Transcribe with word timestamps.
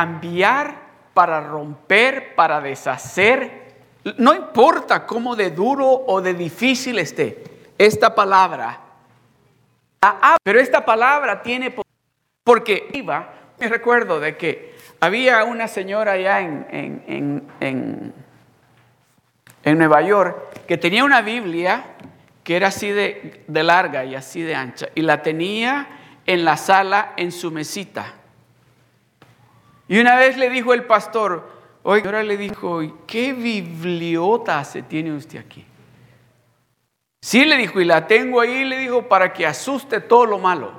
cambiar, 0.00 0.76
para 1.12 1.42
romper, 1.42 2.34
para 2.34 2.58
deshacer. 2.58 3.74
No 4.16 4.32
importa 4.32 5.04
cómo 5.04 5.36
de 5.36 5.50
duro 5.50 5.86
o 5.86 6.22
de 6.22 6.32
difícil 6.32 6.98
esté, 6.98 7.44
esta 7.76 8.14
palabra, 8.14 8.80
pero 10.42 10.58
esta 10.58 10.86
palabra 10.86 11.42
tiene, 11.42 11.74
porque 12.42 12.88
iba, 12.94 13.34
me 13.58 13.68
recuerdo 13.68 14.20
de 14.20 14.38
que 14.38 14.74
había 15.00 15.44
una 15.44 15.68
señora 15.68 16.12
allá 16.12 16.40
en, 16.40 16.66
en, 17.60 18.14
en, 19.64 19.78
Nueva 19.78 20.00
York 20.00 20.64
que 20.66 20.78
tenía 20.78 21.04
una 21.04 21.20
Biblia 21.20 21.84
que 22.42 22.56
era 22.56 22.68
así 22.68 22.88
de, 22.88 23.44
de 23.46 23.62
larga 23.62 24.06
y 24.06 24.14
así 24.14 24.40
de 24.40 24.54
ancha, 24.54 24.88
y 24.94 25.02
la 25.02 25.22
tenía 25.22 25.88
en 26.24 26.46
la 26.46 26.56
sala 26.56 27.12
en 27.18 27.32
su 27.32 27.50
mesita. 27.50 28.14
Y 29.90 29.98
una 29.98 30.14
vez 30.14 30.36
le 30.36 30.48
dijo 30.50 30.72
el 30.72 30.84
pastor, 30.84 31.50
oye, 31.82 32.04
ahora 32.04 32.22
le 32.22 32.36
dijo, 32.36 32.80
¿qué 33.08 33.32
bibliota 33.32 34.62
se 34.62 34.82
tiene 34.82 35.12
usted 35.12 35.40
aquí? 35.40 35.66
Sí, 37.20 37.44
le 37.44 37.56
dijo, 37.56 37.80
y 37.80 37.84
la 37.84 38.06
tengo 38.06 38.40
ahí, 38.40 38.64
le 38.64 38.78
dijo, 38.78 39.08
para 39.08 39.32
que 39.32 39.44
asuste 39.44 40.00
todo 40.00 40.26
lo 40.26 40.38
malo. 40.38 40.72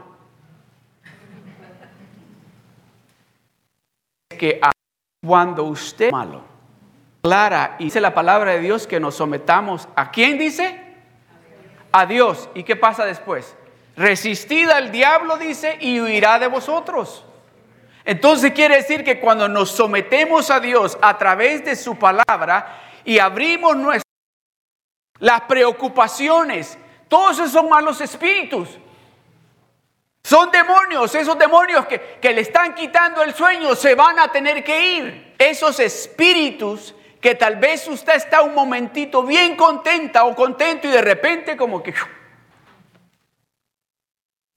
Que 4.29 4.61
cuando 5.21 5.65
usted 5.65 6.09
malo, 6.09 6.43
clara, 7.21 7.75
y 7.79 7.83
dice 7.83 7.99
la 7.99 8.13
palabra 8.13 8.51
de 8.51 8.61
Dios 8.61 8.87
que 8.87 9.01
nos 9.01 9.15
sometamos, 9.15 9.89
¿a 9.93 10.09
quién 10.09 10.39
dice? 10.39 10.79
A 11.91 12.05
Dios. 12.05 12.49
¿Y 12.55 12.63
qué 12.63 12.77
pasa 12.77 13.03
después? 13.03 13.57
Resistid 13.97 14.69
al 14.69 14.89
diablo, 14.89 15.35
dice, 15.35 15.77
y 15.81 15.99
huirá 15.99 16.39
de 16.39 16.47
vosotros. 16.47 17.25
Entonces 18.03 18.51
quiere 18.51 18.77
decir 18.77 19.03
que 19.03 19.19
cuando 19.19 19.47
nos 19.47 19.71
sometemos 19.71 20.49
a 20.49 20.59
Dios 20.59 20.97
a 21.01 21.17
través 21.17 21.63
de 21.63 21.75
su 21.75 21.97
palabra 21.97 22.81
y 23.03 23.19
abrimos 23.19 23.75
nuestras 23.75 24.11
las 25.19 25.41
preocupaciones, 25.41 26.77
todos 27.07 27.37
esos 27.37 27.51
son 27.51 27.69
malos 27.69 28.01
espíritus. 28.01 28.69
Son 30.23 30.51
demonios, 30.51 31.13
esos 31.15 31.37
demonios 31.37 31.85
que, 31.85 32.33
le 32.33 32.41
están 32.41 32.73
quitando 32.73 33.23
el 33.23 33.33
sueño 33.33 33.75
se 33.75 33.95
van 33.95 34.19
a 34.19 34.31
tener 34.31 34.63
que 34.63 34.97
ir. 34.97 35.35
Esos 35.37 35.79
espíritus 35.79 36.95
que 37.19 37.35
tal 37.35 37.57
vez 37.57 37.87
usted 37.87 38.15
está 38.15 38.41
un 38.41 38.53
momentito 38.55 39.23
bien 39.23 39.55
contenta 39.55 40.25
o 40.25 40.35
contento 40.35 40.87
y 40.87 40.91
de 40.91 41.01
repente 41.01 41.57
como 41.57 41.83
que... 41.83 41.93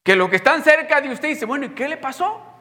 Que 0.03 0.17
los 0.17 0.29
que 0.29 0.37
están 0.37 0.63
cerca 0.63 1.01
de 1.01 1.11
usted 1.11 1.29
dice, 1.29 1.47
bueno, 1.47 1.67
¿y 1.67 1.71
qué 1.71 1.89
le 1.89 1.97
pasó? 1.97 2.54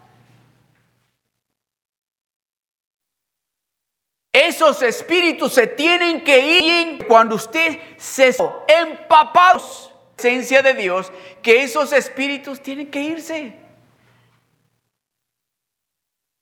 Esos 4.34 4.82
espíritus 4.82 5.54
se 5.54 5.68
tienen 5.68 6.24
que 6.24 6.60
ir 6.60 7.06
cuando 7.06 7.36
usted 7.36 7.78
se 7.98 8.36
empapados 8.68 9.94
esencia 10.18 10.64
de 10.64 10.74
Dios, 10.74 11.12
que 11.44 11.62
esos 11.62 11.94
espíritus 11.94 12.60
tienen 12.60 12.90
que 12.90 13.00
irse. 13.00 13.54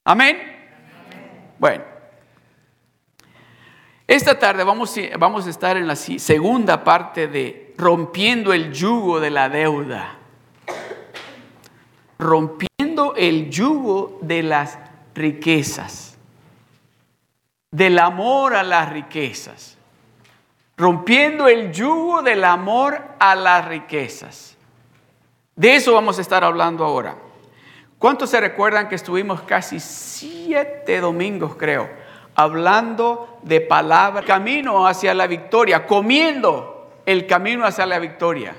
Amén. 0.05 0.37
Bueno, 1.59 1.83
esta 4.07 4.39
tarde 4.39 4.63
vamos, 4.63 4.95
vamos 5.19 5.45
a 5.45 5.49
estar 5.49 5.75
en 5.75 5.85
la 5.85 5.97
segunda 5.97 6.83
parte 6.85 7.27
de 7.27 7.73
rompiendo 7.77 8.53
el 8.53 8.71
yugo 8.71 9.19
de 9.19 9.29
la 9.31 9.49
deuda. 9.49 10.17
Rompiendo 12.17 13.15
el 13.15 13.49
yugo 13.49 14.19
de 14.21 14.43
las 14.43 14.79
riquezas 15.13 16.10
del 17.71 17.99
amor 17.99 18.53
a 18.53 18.63
las 18.63 18.89
riquezas, 18.89 19.77
rompiendo 20.75 21.47
el 21.47 21.71
yugo 21.71 22.21
del 22.21 22.43
amor 22.43 23.01
a 23.17 23.33
las 23.33 23.65
riquezas. 23.65 24.57
De 25.55 25.75
eso 25.75 25.93
vamos 25.93 26.17
a 26.17 26.21
estar 26.21 26.43
hablando 26.43 26.83
ahora. 26.83 27.15
¿Cuántos 27.97 28.31
se 28.31 28.41
recuerdan 28.41 28.89
que 28.89 28.95
estuvimos 28.95 29.41
casi 29.43 29.79
siete 29.79 30.99
domingos, 30.99 31.55
creo, 31.55 31.89
hablando 32.35 33.39
de 33.43 33.61
palabra, 33.61 34.23
camino 34.23 34.85
hacia 34.85 35.13
la 35.13 35.27
victoria, 35.27 35.85
comiendo 35.85 36.91
el 37.05 37.25
camino 37.25 37.65
hacia 37.65 37.85
la 37.85 37.99
victoria? 37.99 38.55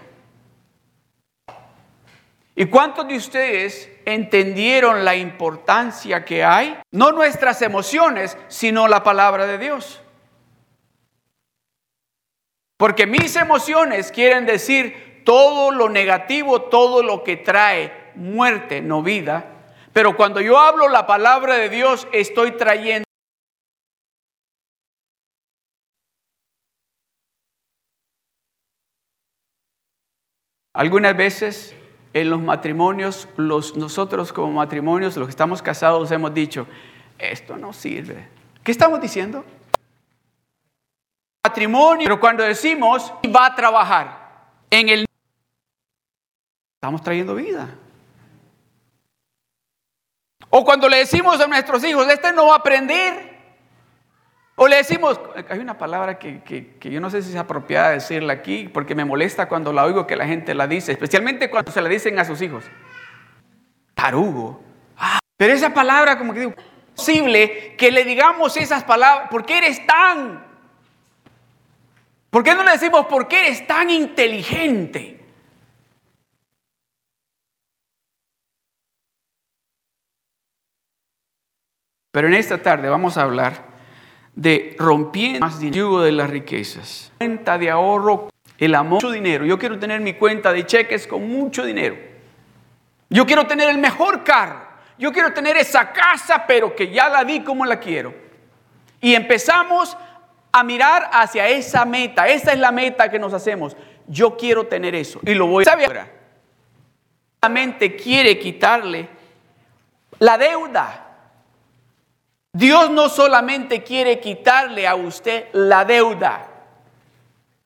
¿Y 2.55 2.67
cuántos 2.67 3.09
de 3.09 3.17
ustedes 3.17 3.92
entendieron 4.07 5.05
la 5.05 5.17
importancia 5.17 6.25
que 6.25 6.45
hay? 6.45 6.79
No 6.91 7.13
nuestras 7.13 7.63
emociones, 7.63 8.37
sino 8.49 8.89
la 8.89 9.03
palabra 9.03 9.47
de 9.47 9.59
Dios. 9.59 10.01
Porque 12.77 13.07
mis 13.07 13.37
emociones 13.37 14.11
quieren 14.11 14.45
decir 14.47 15.23
todo 15.25 15.71
lo 15.71 15.89
negativo, 15.89 16.63
todo 16.63 17.03
lo 17.03 17.23
que 17.23 17.37
trae 17.37 18.13
muerte, 18.15 18.81
no 18.81 19.03
vida. 19.03 19.45
Pero 19.93 20.17
cuando 20.17 20.41
yo 20.41 20.59
hablo 20.59 20.89
la 20.89 21.07
palabra 21.07 21.55
de 21.55 21.69
Dios, 21.69 22.09
estoy 22.13 22.53
trayendo 22.53 23.05
Algunas 30.75 31.15
veces 31.15 31.77
en 32.15 32.31
los 32.31 32.41
matrimonios, 32.41 33.29
los, 33.37 33.77
nosotros 33.77 34.33
como 34.33 34.53
matrimonios, 34.53 35.17
los 35.17 35.27
que 35.27 35.31
estamos 35.31 35.63
casados, 35.63 36.11
hemos 36.11 36.35
dicho, 36.35 36.67
esto 37.19 37.57
no 37.57 37.73
sirve. 37.73 38.29
¿Qué 38.63 38.73
estamos 38.73 39.01
diciendo? 39.01 39.45
Matrimonio, 41.45 42.05
pero 42.05 42.21
cuando 42.21 42.45
decimos, 42.45 43.13
va 43.35 43.47
a 43.47 43.55
trabajar 43.55 44.47
en 44.71 44.89
el... 44.89 45.07
Estamos 46.77 47.03
trayendo 47.03 47.35
vida. 47.35 47.69
O 50.51 50.65
cuando 50.65 50.89
le 50.89 50.99
decimos 50.99 51.41
a 51.41 51.47
nuestros 51.47 51.83
hijos, 51.83 52.07
este 52.09 52.33
no 52.33 52.49
va 52.49 52.55
a 52.55 52.59
aprender, 52.59 53.32
o 54.65 54.69
le 54.69 54.77
decimos, 54.77 55.19
hay 55.49 55.59
una 55.59 55.77
palabra 55.77 56.21
que, 56.21 56.77
yo 56.83 57.01
no 57.01 57.11
sé 57.11 57.21
si 57.21 57.31
es 57.31 57.37
apropiada 57.37 57.91
decirla 57.91 58.35
aquí, 58.35 58.69
porque 58.73 58.95
me 58.95 59.05
molesta 59.05 59.49
cuando 59.49 59.73
la 59.73 59.85
oigo 59.85 60.07
que 60.07 60.15
la 60.15 60.25
gente 60.25 60.55
la 60.55 60.69
dice, 60.69 60.93
especialmente 60.93 61.51
cuando 61.51 61.73
se 61.73 61.83
la 61.83 61.89
dicen 61.89 62.17
a 62.21 62.25
sus 62.25 62.41
hijos. 62.41 62.65
Tarugo. 63.95 64.63
Ah, 64.97 65.19
pero 65.37 65.53
esa 65.53 65.75
palabra, 65.75 66.17
como 66.17 66.33
que 66.33 66.39
digo, 66.39 66.55
posible 66.95 67.75
que 67.77 67.91
le 67.91 68.05
digamos 68.05 68.57
esas 68.57 68.85
palabras, 68.85 69.31
¿por 69.31 69.45
qué 69.45 69.59
eres 69.59 69.85
tan? 69.85 70.47
¿Por 72.31 72.45
qué 72.45 72.55
no 72.55 72.63
le 72.63 72.71
decimos, 72.71 73.07
por 73.07 73.27
qué 73.27 73.49
eres 73.49 73.67
tan 73.67 73.91
inteligente? 73.91 75.19
Pero 82.13 82.29
en 82.29 82.35
esta 82.35 82.63
tarde 82.63 82.89
vamos 82.89 83.19
a 83.19 83.23
hablar 83.23 83.72
de 84.35 84.75
rompiendo 84.79 85.47
el 85.47 85.71
yugo 85.71 86.03
de 86.03 86.13
las 86.13 86.31
riquezas. 86.31 87.13
Cuenta 87.19 87.59
de 87.59 87.71
ahorro, 87.71 88.31
el 88.59 88.75
amor, 88.75 88.95
mucho 88.95 89.11
dinero. 89.11 89.45
Yo 89.45 89.59
quiero 89.59 89.79
tener 89.79 90.01
mi 90.01 90.15
cuenta 90.15 90.53
de 90.53 90.67
cheques 90.67 91.07
con 91.07 91.29
mucho 91.29 91.65
dinero. 91.65 91.97
Yo 93.11 93.27
quiero 93.27 93.47
tener 93.47 93.69
el 93.69 93.79
mejor 93.79 94.25
carro. 94.25 94.61
Yo 94.99 95.13
quiero 95.13 95.33
tener 95.33 95.57
esa 95.57 95.93
casa, 95.93 96.45
pero 96.47 96.75
que 96.75 96.91
ya 96.91 97.09
la 97.09 97.25
vi 97.25 97.41
como 97.41 97.65
la 97.65 97.79
quiero. 97.79 98.15
Y 99.01 99.15
empezamos 99.15 99.97
a 100.53 100.63
mirar 100.63 101.11
hacia 101.13 101.49
esa 101.49 101.85
meta. 101.85 102.29
Esa 102.29 102.53
es 102.53 102.59
la 102.59 102.73
meta 102.73 103.11
que 103.11 103.19
nos 103.19 103.33
hacemos. 103.33 103.77
Yo 104.07 104.37
quiero 104.37 104.67
tener 104.67 104.95
eso. 104.95 105.21
Y 105.25 105.35
lo 105.35 105.47
voy 105.47 105.65
a. 105.65 106.09
La 107.43 107.49
mente 107.49 107.97
quiere 107.97 108.39
quitarle 108.39 109.09
la 110.21 110.39
deuda. 110.39 111.02
Dios 112.55 112.91
no 112.91 113.09
solamente 113.09 113.83
quiere 113.83 114.21
quitarle 114.21 114.87
a 114.87 114.95
usted 114.95 115.47
la 115.53 115.85
deuda 115.85 116.49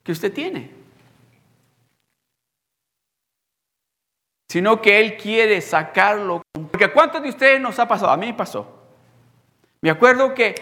que 0.01 0.13
usted 0.13 0.31
tiene, 0.31 0.71
sino 4.47 4.81
que 4.81 5.01
Él 5.01 5.17
quiere 5.17 5.59
sacarlo. 5.59 6.41
Porque 6.71 6.85
¿a 6.85 6.93
cuántos 6.93 7.21
de 7.21 7.29
ustedes 7.29 7.59
nos 7.59 7.77
ha 7.79 7.87
pasado? 7.87 8.11
A 8.11 8.17
mí 8.17 8.27
me 8.27 8.33
pasó. 8.33 8.77
Me 9.81 9.89
acuerdo 9.89 10.33
que 10.33 10.55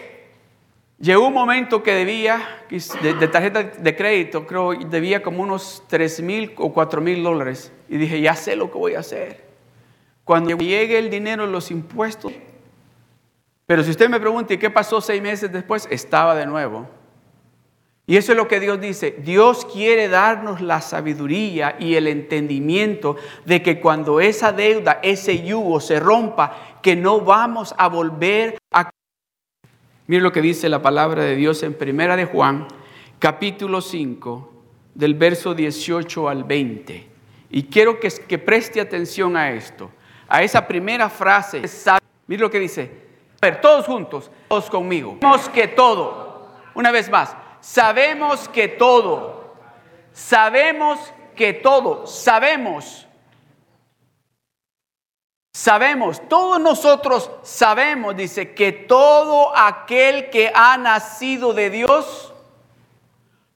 llegó 0.98 1.28
un 1.28 1.32
momento 1.32 1.84
que 1.84 1.92
debía, 1.92 2.64
de, 2.68 3.28
tarjeta 3.28 3.62
de 3.62 3.96
crédito, 3.96 4.44
creo, 4.44 4.74
debía 4.74 5.22
como 5.22 5.44
unos 5.44 5.84
3 5.86 6.22
mil 6.22 6.52
o 6.56 6.72
4 6.72 7.00
mil 7.00 7.22
dólares. 7.22 7.72
Y 7.88 7.96
dije, 7.96 8.20
ya 8.20 8.34
sé 8.34 8.56
lo 8.56 8.72
que 8.72 8.78
voy 8.78 8.94
a 8.96 9.00
hacer. 9.00 9.46
Cuando 10.24 10.56
llegue 10.58 10.98
el 10.98 11.10
dinero, 11.10 11.46
los 11.46 11.70
impuestos, 11.70 12.32
pero 13.66 13.82
si 13.82 13.90
usted 13.90 14.08
me 14.08 14.20
pregunta, 14.20 14.54
¿y 14.54 14.58
qué 14.58 14.70
pasó 14.70 15.00
seis 15.00 15.20
meses 15.20 15.52
después? 15.52 15.88
Estaba 15.90 16.36
de 16.36 16.46
nuevo. 16.46 16.88
Y 18.06 18.16
eso 18.16 18.30
es 18.30 18.38
lo 18.38 18.46
que 18.46 18.60
Dios 18.60 18.80
dice. 18.80 19.16
Dios 19.18 19.66
quiere 19.66 20.06
darnos 20.06 20.60
la 20.60 20.80
sabiduría 20.80 21.76
y 21.80 21.96
el 21.96 22.06
entendimiento 22.06 23.16
de 23.44 23.62
que 23.62 23.80
cuando 23.80 24.20
esa 24.20 24.52
deuda, 24.52 25.00
ese 25.02 25.44
yugo 25.44 25.80
se 25.80 25.98
rompa, 25.98 26.78
que 26.80 26.94
no 26.94 27.20
vamos 27.20 27.74
a 27.76 27.88
volver 27.88 28.58
a... 28.70 28.88
Mire 30.06 30.22
lo 30.22 30.30
que 30.30 30.40
dice 30.40 30.68
la 30.68 30.82
palabra 30.82 31.24
de 31.24 31.34
Dios 31.34 31.64
en 31.64 31.74
Primera 31.74 32.14
de 32.14 32.26
Juan, 32.26 32.68
capítulo 33.18 33.80
5, 33.80 34.52
del 34.94 35.14
verso 35.14 35.54
18 35.54 36.28
al 36.28 36.44
20. 36.44 37.08
Y 37.50 37.64
quiero 37.64 37.98
que, 37.98 38.08
que 38.28 38.38
preste 38.38 38.80
atención 38.80 39.36
a 39.36 39.50
esto, 39.50 39.90
a 40.28 40.44
esa 40.44 40.68
primera 40.68 41.10
frase. 41.10 41.62
Mire 42.28 42.42
lo 42.42 42.50
que 42.52 42.60
dice. 42.60 43.05
Ver, 43.40 43.60
todos 43.60 43.86
juntos, 43.86 44.30
todos 44.48 44.70
conmigo. 44.70 45.18
Sabemos 45.20 45.48
que 45.50 45.68
todo, 45.68 46.46
una 46.74 46.90
vez 46.90 47.10
más, 47.10 47.36
sabemos 47.60 48.48
que 48.48 48.68
todo, 48.68 49.54
sabemos 50.12 50.98
que 51.34 51.52
todo, 51.52 52.06
sabemos. 52.06 53.06
Sabemos, 55.52 56.20
todos 56.28 56.60
nosotros 56.60 57.30
sabemos, 57.42 58.14
dice, 58.14 58.54
que 58.54 58.72
todo 58.72 59.56
aquel 59.56 60.28
que 60.28 60.52
ha 60.54 60.76
nacido 60.76 61.54
de 61.54 61.70
Dios, 61.70 62.34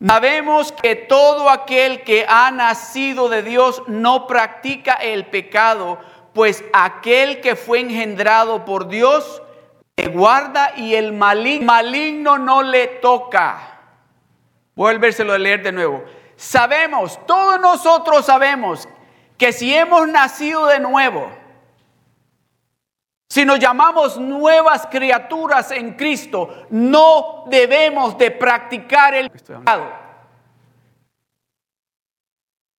sabemos 0.02 0.72
que 0.72 0.96
todo 0.96 1.50
aquel 1.50 2.02
que 2.02 2.24
ha 2.26 2.50
nacido 2.50 3.28
de 3.28 3.42
Dios 3.42 3.82
no 3.86 4.26
practica 4.26 4.94
el 4.94 5.26
pecado, 5.26 5.98
pues 6.32 6.64
aquel 6.72 7.42
que 7.42 7.54
fue 7.54 7.80
engendrado 7.80 8.64
por 8.64 8.88
Dios 8.88 9.42
guarda 10.08 10.72
y 10.76 10.94
el 10.94 11.12
maligno, 11.12 11.66
maligno 11.66 12.38
no 12.38 12.62
le 12.62 12.86
toca. 12.86 13.78
Vuélverselo 14.74 15.32
a 15.32 15.38
leer 15.38 15.62
de 15.62 15.72
nuevo. 15.72 16.04
Sabemos, 16.36 17.18
todos 17.26 17.60
nosotros 17.60 18.24
sabemos 18.24 18.88
que 19.36 19.52
si 19.52 19.74
hemos 19.74 20.08
nacido 20.08 20.66
de 20.66 20.80
nuevo, 20.80 21.30
si 23.28 23.44
nos 23.44 23.58
llamamos 23.58 24.18
nuevas 24.18 24.86
criaturas 24.86 25.70
en 25.70 25.94
Cristo, 25.94 26.66
no 26.70 27.44
debemos 27.46 28.18
de 28.18 28.30
practicar 28.30 29.14
el 29.14 29.30
pecado. 29.30 29.92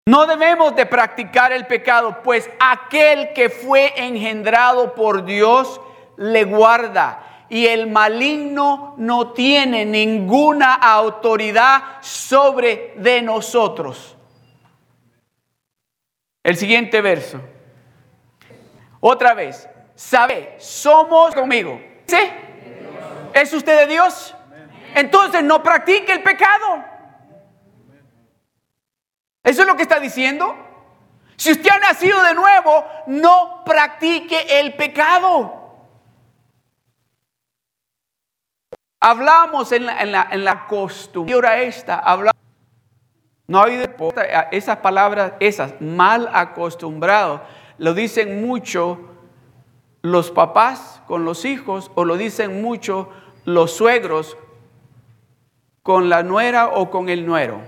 No 0.06 0.26
debemos 0.26 0.76
de 0.76 0.86
practicar 0.86 1.54
el 1.54 1.68
pecado, 1.68 2.22
pues 2.22 2.50
aquel 2.60 3.32
que 3.34 3.50
fue 3.50 3.94
engendrado 3.96 4.94
por 4.94 5.24
Dios 5.24 5.80
le 6.18 6.44
guarda 6.46 7.46
y 7.50 7.68
el 7.68 7.92
maligno 7.92 8.96
no 8.98 9.34
tiene 9.34 9.86
ninguna 9.86 10.76
autoridad 10.76 12.02
sobre 12.02 12.94
de 12.96 13.22
nosotros. 13.22 14.16
El 16.44 16.56
siguiente 16.56 17.02
verso. 17.02 17.42
Otra 19.02 19.34
vez, 19.34 19.68
sabe, 19.96 20.56
somos 20.60 21.36
conmigo. 21.36 21.82
¿Sí? 22.08 22.18
¿Es 23.34 23.54
usted 23.54 23.80
de 23.80 23.88
Dios? 23.88 24.34
Entonces 24.96 25.44
no 25.44 25.62
practique 25.62 26.14
el 26.14 26.24
pecado. 26.24 26.86
¿Eso 29.44 29.62
es 29.62 29.68
lo 29.68 29.76
que 29.76 29.84
está 29.84 30.00
diciendo? 30.00 30.56
Si 31.36 31.52
usted 31.52 31.70
ha 31.70 31.80
nacido 31.80 32.22
de 32.24 32.34
nuevo, 32.34 32.86
no 33.08 33.64
practique 33.66 34.60
el 34.60 34.76
pecado. 34.76 35.61
Hablamos 39.04 39.72
en 39.72 39.88
la, 39.88 40.00
en 40.00 40.12
la, 40.12 40.28
en 40.32 40.46
la 40.46 40.68
costumbre. 40.68 41.32
Y 41.32 41.34
ahora 41.34 41.60
esta, 41.62 41.98
hablamos. 41.98 42.40
No 43.48 43.64
hay 43.64 43.84
esas 44.52 44.78
palabras, 44.78 45.34
esas, 45.40 45.82
mal 45.82 46.30
acostumbrado, 46.32 47.42
lo 47.80 47.94
dicen 47.94 48.48
mucho 48.48 49.00
los 50.04 50.32
papás 50.32 51.02
con 51.08 51.26
los 51.26 51.44
hijos 51.46 51.92
o 51.96 52.06
lo 52.06 52.16
dicen 52.16 52.62
mucho 52.62 53.10
los 53.44 53.74
suegros 53.74 54.38
con 55.84 56.08
la 56.08 56.24
nuera 56.24 56.68
o 56.68 56.90
con 56.90 57.10
el 57.10 57.26
nuero. 57.26 57.60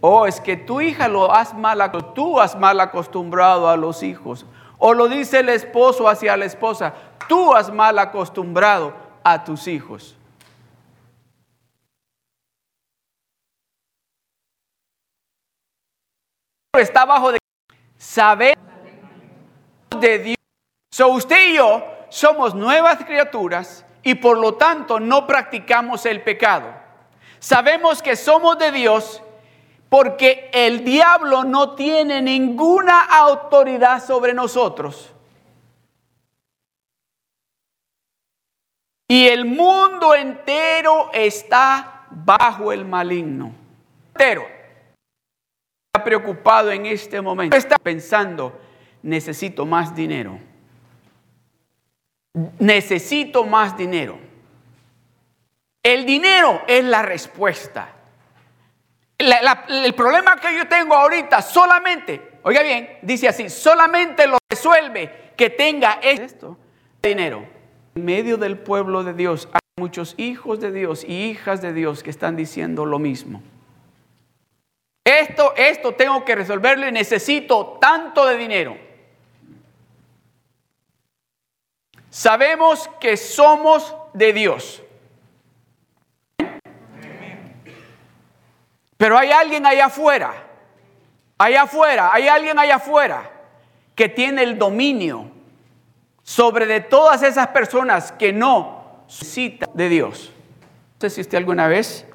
O 0.00 0.26
es 0.26 0.40
que 0.40 0.56
tu 0.56 0.80
hija 0.80 1.08
lo 1.08 1.32
has 1.32 1.54
mal, 1.54 1.90
tú 2.14 2.38
has 2.38 2.54
mal 2.54 2.78
acostumbrado 2.80 3.68
a 3.68 3.76
los 3.76 4.02
hijos. 4.02 4.46
O 4.78 4.94
lo 4.94 5.08
dice 5.08 5.40
el 5.40 5.48
esposo 5.48 6.08
hacia 6.08 6.36
la 6.36 6.44
esposa, 6.44 6.92
tú 7.28 7.54
has 7.54 7.72
mal 7.72 7.98
acostumbrado 7.98 9.01
a 9.24 9.44
tus 9.44 9.66
hijos. 9.68 10.16
Está 16.74 17.04
bajo 17.04 17.32
de 17.32 17.38
saber 17.98 18.56
de 20.00 20.18
Dios. 20.18 20.36
So 20.90 21.08
usted 21.08 21.50
y 21.50 21.56
yo 21.56 21.84
somos 22.08 22.54
nuevas 22.54 23.04
criaturas 23.04 23.84
y 24.02 24.14
por 24.14 24.38
lo 24.38 24.54
tanto 24.54 24.98
no 24.98 25.26
practicamos 25.26 26.06
el 26.06 26.22
pecado. 26.22 26.72
Sabemos 27.38 28.02
que 28.02 28.16
somos 28.16 28.58
de 28.58 28.72
Dios 28.72 29.22
porque 29.88 30.50
el 30.54 30.84
diablo 30.84 31.44
no 31.44 31.74
tiene 31.74 32.22
ninguna 32.22 33.02
autoridad 33.02 34.02
sobre 34.02 34.32
nosotros. 34.32 35.11
Y 39.08 39.28
el 39.28 39.44
mundo 39.44 40.14
entero 40.14 41.10
está 41.12 42.06
bajo 42.10 42.72
el 42.72 42.84
maligno. 42.84 43.54
Entero. 44.08 44.46
Está 45.92 46.04
preocupado 46.04 46.70
en 46.70 46.86
este 46.86 47.20
momento. 47.20 47.56
Está 47.56 47.76
pensando, 47.76 48.58
necesito 49.02 49.66
más 49.66 49.94
dinero. 49.94 50.38
Necesito 52.58 53.44
más 53.44 53.76
dinero. 53.76 54.18
El 55.82 56.06
dinero 56.06 56.62
es 56.66 56.84
la 56.84 57.02
respuesta 57.02 57.96
el 59.68 59.94
problema 59.94 60.36
que 60.36 60.56
yo 60.56 60.66
tengo 60.66 60.94
ahorita 60.94 61.42
solamente, 61.42 62.38
oiga 62.42 62.62
bien, 62.62 62.98
dice 63.02 63.28
así, 63.28 63.48
solamente 63.48 64.26
lo 64.26 64.38
resuelve 64.50 65.32
que 65.36 65.50
tenga 65.50 65.98
esto, 66.02 66.58
dinero. 67.00 67.46
En 67.94 68.04
medio 68.04 68.36
del 68.36 68.58
pueblo 68.58 69.04
de 69.04 69.12
Dios 69.12 69.48
hay 69.52 69.60
muchos 69.76 70.14
hijos 70.16 70.60
de 70.60 70.72
Dios 70.72 71.04
y 71.04 71.30
hijas 71.30 71.60
de 71.60 71.72
Dios 71.72 72.02
que 72.02 72.10
están 72.10 72.36
diciendo 72.36 72.86
lo 72.86 72.98
mismo. 72.98 73.42
Esto, 75.04 75.54
esto 75.56 75.92
tengo 75.94 76.24
que 76.24 76.34
resolverlo 76.34 76.88
y 76.88 76.92
necesito 76.92 77.78
tanto 77.80 78.24
de 78.26 78.36
dinero. 78.36 78.76
Sabemos 82.08 82.88
que 83.00 83.16
somos 83.16 83.94
de 84.12 84.32
Dios. 84.32 84.82
Pero 88.96 89.18
hay 89.18 89.32
alguien 89.32 89.66
allá 89.66 89.86
afuera, 89.86 90.32
allá 91.36 91.62
afuera, 91.62 92.10
hay 92.12 92.28
alguien 92.28 92.58
allá 92.58 92.76
afuera 92.76 93.30
que 93.96 94.08
tiene 94.08 94.44
el 94.44 94.58
dominio 94.58 95.28
sobre 96.22 96.66
de 96.66 96.80
todas 96.80 97.22
esas 97.22 97.48
personas 97.48 98.12
que 98.12 98.32
no 98.32 99.04
citan 99.08 99.68
de 99.74 99.88
Dios. 99.88 100.32
No 100.94 101.00
sé 101.00 101.10
si 101.10 101.20
usted 101.22 101.38
alguna 101.38 101.66
vez, 101.66 102.06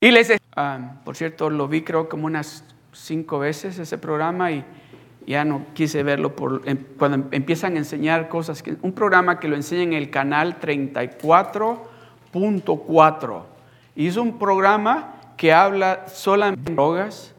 y 0.00 0.10
les, 0.10 0.32
ah, 0.56 0.96
por 1.04 1.16
cierto, 1.16 1.50
lo 1.50 1.66
vi 1.66 1.82
creo 1.82 2.08
como 2.08 2.26
unas 2.26 2.64
cinco 2.92 3.38
veces 3.38 3.78
ese 3.78 3.98
programa 3.98 4.52
y 4.52 4.64
ya 5.26 5.44
no 5.44 5.66
quise 5.74 6.02
verlo 6.02 6.34
por, 6.34 6.62
em, 6.64 6.78
cuando 6.98 7.28
empiezan 7.32 7.74
a 7.74 7.78
enseñar 7.78 8.28
cosas, 8.28 8.62
que, 8.62 8.76
un 8.80 8.92
programa 8.92 9.40
que 9.40 9.48
lo 9.48 9.56
enseña 9.56 9.82
en 9.82 9.92
el 9.92 10.10
canal 10.10 10.58
34.4. 10.60 13.46
Y 13.94 14.06
es 14.06 14.16
un 14.16 14.38
programa 14.38 15.16
que 15.36 15.52
habla 15.52 16.08
solamente 16.08 16.70
de 16.70 16.74
drogas, 16.74 17.34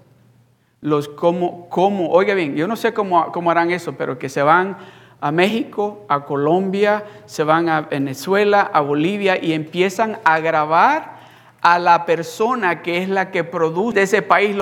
los 0.82 1.08
cómo, 1.08 1.68
cómo, 1.70 2.10
oiga 2.10 2.34
bien, 2.34 2.56
yo 2.56 2.68
no 2.68 2.76
sé 2.76 2.94
cómo, 2.94 3.32
cómo 3.32 3.52
harán 3.52 3.72
eso, 3.72 3.94
pero 3.94 4.20
que 4.20 4.30
se 4.30 4.44
van 4.44 4.78
a 5.22 5.32
México, 5.32 6.06
a 6.08 6.26
Colombia, 6.26 7.04
se 7.26 7.44
van 7.44 7.70
a 7.70 7.82
Venezuela, 7.82 8.70
a 8.74 8.82
Bolivia 8.82 9.44
y 9.44 9.54
empiezan 9.54 10.20
a 10.24 10.40
grabar 10.40 11.20
a 11.62 11.78
la 11.78 12.06
persona 12.06 12.82
que 12.82 13.04
es 13.04 13.10
la 13.10 13.32
que 13.32 13.44
produce 13.44 14.04
ese 14.04 14.22
país 14.22 14.56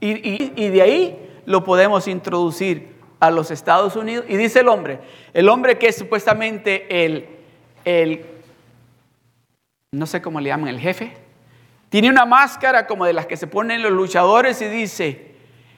y, 0.00 0.10
y, 0.10 0.52
y 0.56 0.68
de 0.68 0.82
ahí 0.82 1.40
lo 1.46 1.64
podemos 1.64 2.06
introducir 2.06 2.98
a 3.20 3.30
los 3.30 3.50
Estados 3.50 3.96
Unidos. 3.96 4.26
Y 4.28 4.36
dice 4.36 4.60
el 4.60 4.68
hombre, 4.68 5.00
el 5.32 5.48
hombre 5.48 5.78
que 5.78 5.88
es 5.88 5.96
supuestamente 5.96 7.04
el, 7.04 7.26
el 7.84 8.26
no 9.92 10.06
sé 10.06 10.20
cómo 10.20 10.40
le 10.40 10.50
llaman, 10.50 10.68
el 10.68 10.78
jefe, 10.78 11.16
tiene 11.88 12.10
una 12.10 12.26
máscara 12.26 12.86
como 12.86 13.06
de 13.06 13.14
las 13.14 13.26
que 13.26 13.38
se 13.38 13.46
ponen 13.46 13.82
los 13.82 13.92
luchadores 13.92 14.60
y 14.60 14.66
dice, 14.66 15.34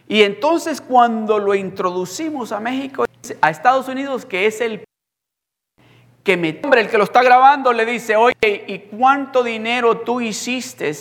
y 0.08 0.22
entonces 0.22 0.80
cuando 0.80 1.38
lo 1.38 1.54
introducimos 1.54 2.50
a 2.50 2.58
México, 2.58 3.04
a 3.40 3.50
Estados 3.50 3.88
Unidos, 3.88 4.24
que 4.24 4.46
es 4.46 4.60
el 4.60 4.84
que 6.22 6.36
me 6.36 6.60
hombre, 6.62 6.82
el 6.82 6.90
que 6.90 6.98
lo 6.98 7.04
está 7.04 7.22
grabando, 7.22 7.72
le 7.72 7.86
dice, 7.86 8.16
oye, 8.16 8.64
¿y 8.66 8.78
cuánto 8.78 9.42
dinero 9.42 9.98
tú 9.98 10.20
hiciste 10.20 10.92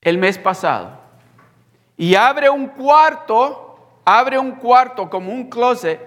el 0.00 0.18
mes 0.18 0.38
pasado 0.38 0.98
y 1.96 2.14
abre 2.14 2.48
un 2.48 2.68
cuarto, 2.68 4.00
abre 4.04 4.38
un 4.38 4.52
cuarto 4.52 5.10
como 5.10 5.32
un 5.32 5.48
closet 5.48 6.00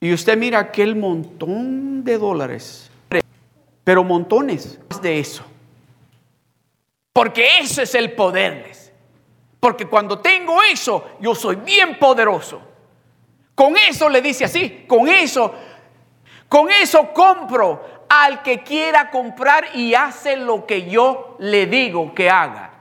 y 0.00 0.12
usted 0.12 0.36
mira 0.36 0.58
aquel 0.58 0.96
montón 0.96 2.04
de 2.04 2.18
dólares, 2.18 2.90
pero 3.84 4.04
montones 4.04 4.78
de 5.00 5.18
eso. 5.18 5.44
Porque 7.12 7.58
eso 7.60 7.82
es 7.82 7.94
el 7.94 8.12
poder. 8.12 8.72
Porque 9.60 9.86
cuando 9.86 10.18
tengo 10.18 10.62
eso, 10.62 11.12
yo 11.20 11.34
soy 11.34 11.56
bien 11.56 11.98
poderoso. 11.98 12.60
Con 13.54 13.76
eso 13.76 14.08
le 14.08 14.20
dice 14.20 14.44
así, 14.44 14.84
con 14.88 15.08
eso, 15.08 15.54
con 16.48 16.70
eso 16.70 17.12
compro 17.12 18.06
al 18.08 18.42
que 18.42 18.62
quiera 18.62 19.10
comprar 19.10 19.74
y 19.74 19.94
hace 19.94 20.36
lo 20.36 20.66
que 20.66 20.88
yo 20.88 21.36
le 21.38 21.66
digo 21.66 22.14
que 22.14 22.28
haga. 22.28 22.72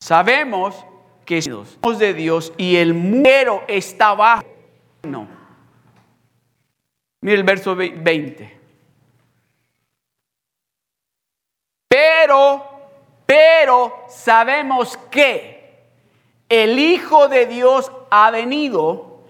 Sabemos 0.00 0.86
que 1.24 1.42
somos 1.42 1.98
de 1.98 2.14
Dios 2.14 2.52
y 2.56 2.76
el 2.76 2.94
muero 2.94 3.64
está 3.68 4.14
bajo. 4.14 4.46
No. 5.02 5.28
Mire 7.20 7.36
el 7.36 7.44
verso 7.44 7.74
20. 7.74 8.58
Pero, 11.88 12.64
pero 13.26 14.04
sabemos 14.08 14.96
que 15.10 15.57
el 16.48 16.78
Hijo 16.78 17.28
de 17.28 17.46
Dios 17.46 17.90
ha 18.10 18.30
venido 18.30 19.20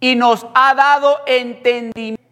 y 0.00 0.16
nos 0.16 0.46
ha 0.54 0.74
dado 0.74 1.20
entendimiento 1.26 2.22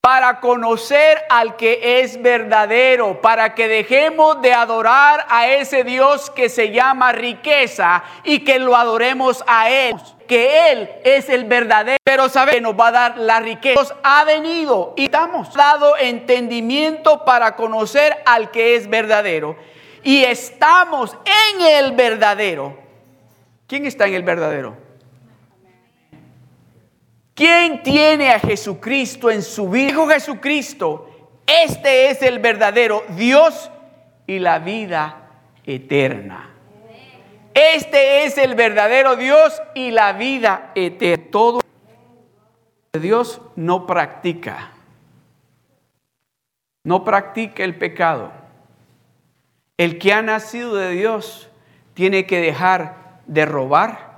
para 0.00 0.40
conocer 0.40 1.22
al 1.30 1.54
que 1.54 2.00
es 2.00 2.20
verdadero, 2.20 3.20
para 3.20 3.54
que 3.54 3.68
dejemos 3.68 4.42
de 4.42 4.52
adorar 4.52 5.24
a 5.28 5.46
ese 5.46 5.84
Dios 5.84 6.28
que 6.28 6.48
se 6.48 6.72
llama 6.72 7.12
riqueza 7.12 8.02
y 8.24 8.40
que 8.40 8.58
lo 8.58 8.74
adoremos 8.74 9.44
a 9.46 9.70
Él, 9.70 9.94
que 10.26 10.72
Él 10.72 10.90
es 11.04 11.28
el 11.28 11.44
verdadero, 11.44 11.98
pero 12.02 12.28
sabe 12.28 12.54
que 12.54 12.60
nos 12.60 12.74
va 12.74 12.88
a 12.88 12.92
dar 12.92 13.16
la 13.16 13.38
riqueza. 13.38 13.80
Nos 13.80 13.94
ha 14.02 14.24
venido 14.24 14.92
y 14.96 15.04
estamos 15.04 15.54
dado 15.54 15.96
entendimiento 15.96 17.24
para 17.24 17.54
conocer 17.54 18.24
al 18.26 18.50
que 18.50 18.74
es 18.74 18.90
verdadero 18.90 19.56
y 20.02 20.24
estamos 20.24 21.16
en 21.24 21.60
el 21.66 21.92
verdadero. 21.92 22.78
¿Quién 23.66 23.86
está 23.86 24.06
en 24.06 24.14
el 24.14 24.22
verdadero? 24.22 24.76
¿Quién 27.34 27.82
tiene 27.82 28.30
a 28.30 28.38
Jesucristo 28.38 29.30
en 29.30 29.42
su 29.42 29.68
vida? 29.70 29.86
Dijo 29.88 30.08
Jesucristo, 30.08 31.08
este 31.46 32.10
es 32.10 32.22
el 32.22 32.38
verdadero 32.38 33.04
Dios 33.16 33.70
y 34.26 34.38
la 34.38 34.58
vida 34.58 35.30
eterna. 35.64 36.50
Este 37.54 38.24
es 38.24 38.38
el 38.38 38.54
verdadero 38.54 39.16
Dios 39.16 39.62
y 39.74 39.90
la 39.90 40.12
vida 40.12 40.72
eterna. 40.74 41.26
Todo 41.30 41.60
Dios 42.92 43.40
no 43.56 43.86
practica. 43.86 44.72
No 46.84 47.04
practica 47.04 47.64
el 47.64 47.76
pecado. 47.76 48.41
El 49.76 49.98
que 49.98 50.12
ha 50.12 50.22
nacido 50.22 50.74
de 50.74 50.90
Dios 50.90 51.48
tiene 51.94 52.26
que 52.26 52.40
dejar 52.40 53.20
de 53.26 53.46
robar, 53.46 54.12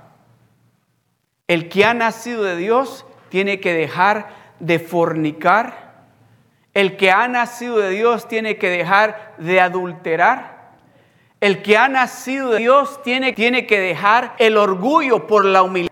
el 1.47 1.69
que 1.69 1.85
ha 1.85 1.93
nacido 1.93 2.43
de 2.43 2.55
Dios 2.55 3.05
tiene 3.29 3.59
que 3.59 3.73
dejar 3.73 4.29
de 4.59 4.79
fornicar. 4.79 5.85
El 6.73 6.97
que 6.97 7.11
ha 7.11 7.27
nacido 7.27 7.77
de 7.77 7.91
Dios 7.91 8.27
tiene 8.27 8.57
que 8.57 8.69
dejar 8.69 9.35
de 9.37 9.61
adulterar. 9.61 10.71
El 11.39 11.61
que 11.61 11.77
ha 11.77 11.87
nacido 11.87 12.51
de 12.51 12.59
Dios 12.59 13.01
tiene, 13.03 13.33
tiene 13.33 13.67
que 13.67 13.79
dejar 13.79 14.33
el 14.39 14.57
orgullo 14.57 15.27
por 15.27 15.45
la 15.45 15.61
humildad. 15.61 15.91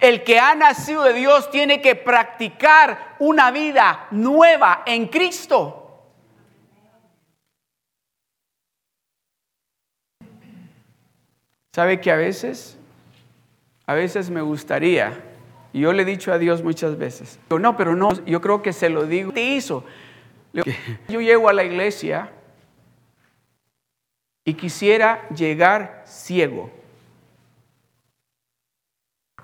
El 0.00 0.22
que 0.24 0.38
ha 0.38 0.54
nacido 0.54 1.04
de 1.04 1.14
Dios 1.14 1.50
tiene 1.50 1.80
que 1.80 1.94
practicar 1.94 3.16
una 3.18 3.50
vida 3.50 4.06
nueva 4.10 4.82
en 4.84 5.06
Cristo. 5.06 5.85
¿Sabe 11.76 12.00
que 12.00 12.10
a 12.10 12.16
veces 12.16 12.78
a 13.84 13.92
veces 13.92 14.30
me 14.30 14.40
gustaría, 14.40 15.22
y 15.74 15.80
yo 15.80 15.92
le 15.92 16.04
he 16.04 16.06
dicho 16.06 16.32
a 16.32 16.38
Dios 16.38 16.62
muchas 16.62 16.96
veces, 16.96 17.38
no, 17.50 17.76
pero 17.76 17.94
no, 17.94 18.24
yo 18.24 18.40
creo 18.40 18.62
que 18.62 18.72
se 18.72 18.88
lo 18.88 19.04
digo, 19.04 19.30
te 19.30 19.42
hizo. 19.42 19.84
Yo 20.54 21.20
llego 21.20 21.50
a 21.50 21.52
la 21.52 21.64
iglesia 21.64 22.32
y 24.42 24.54
quisiera 24.54 25.28
llegar 25.28 26.02
ciego, 26.06 26.70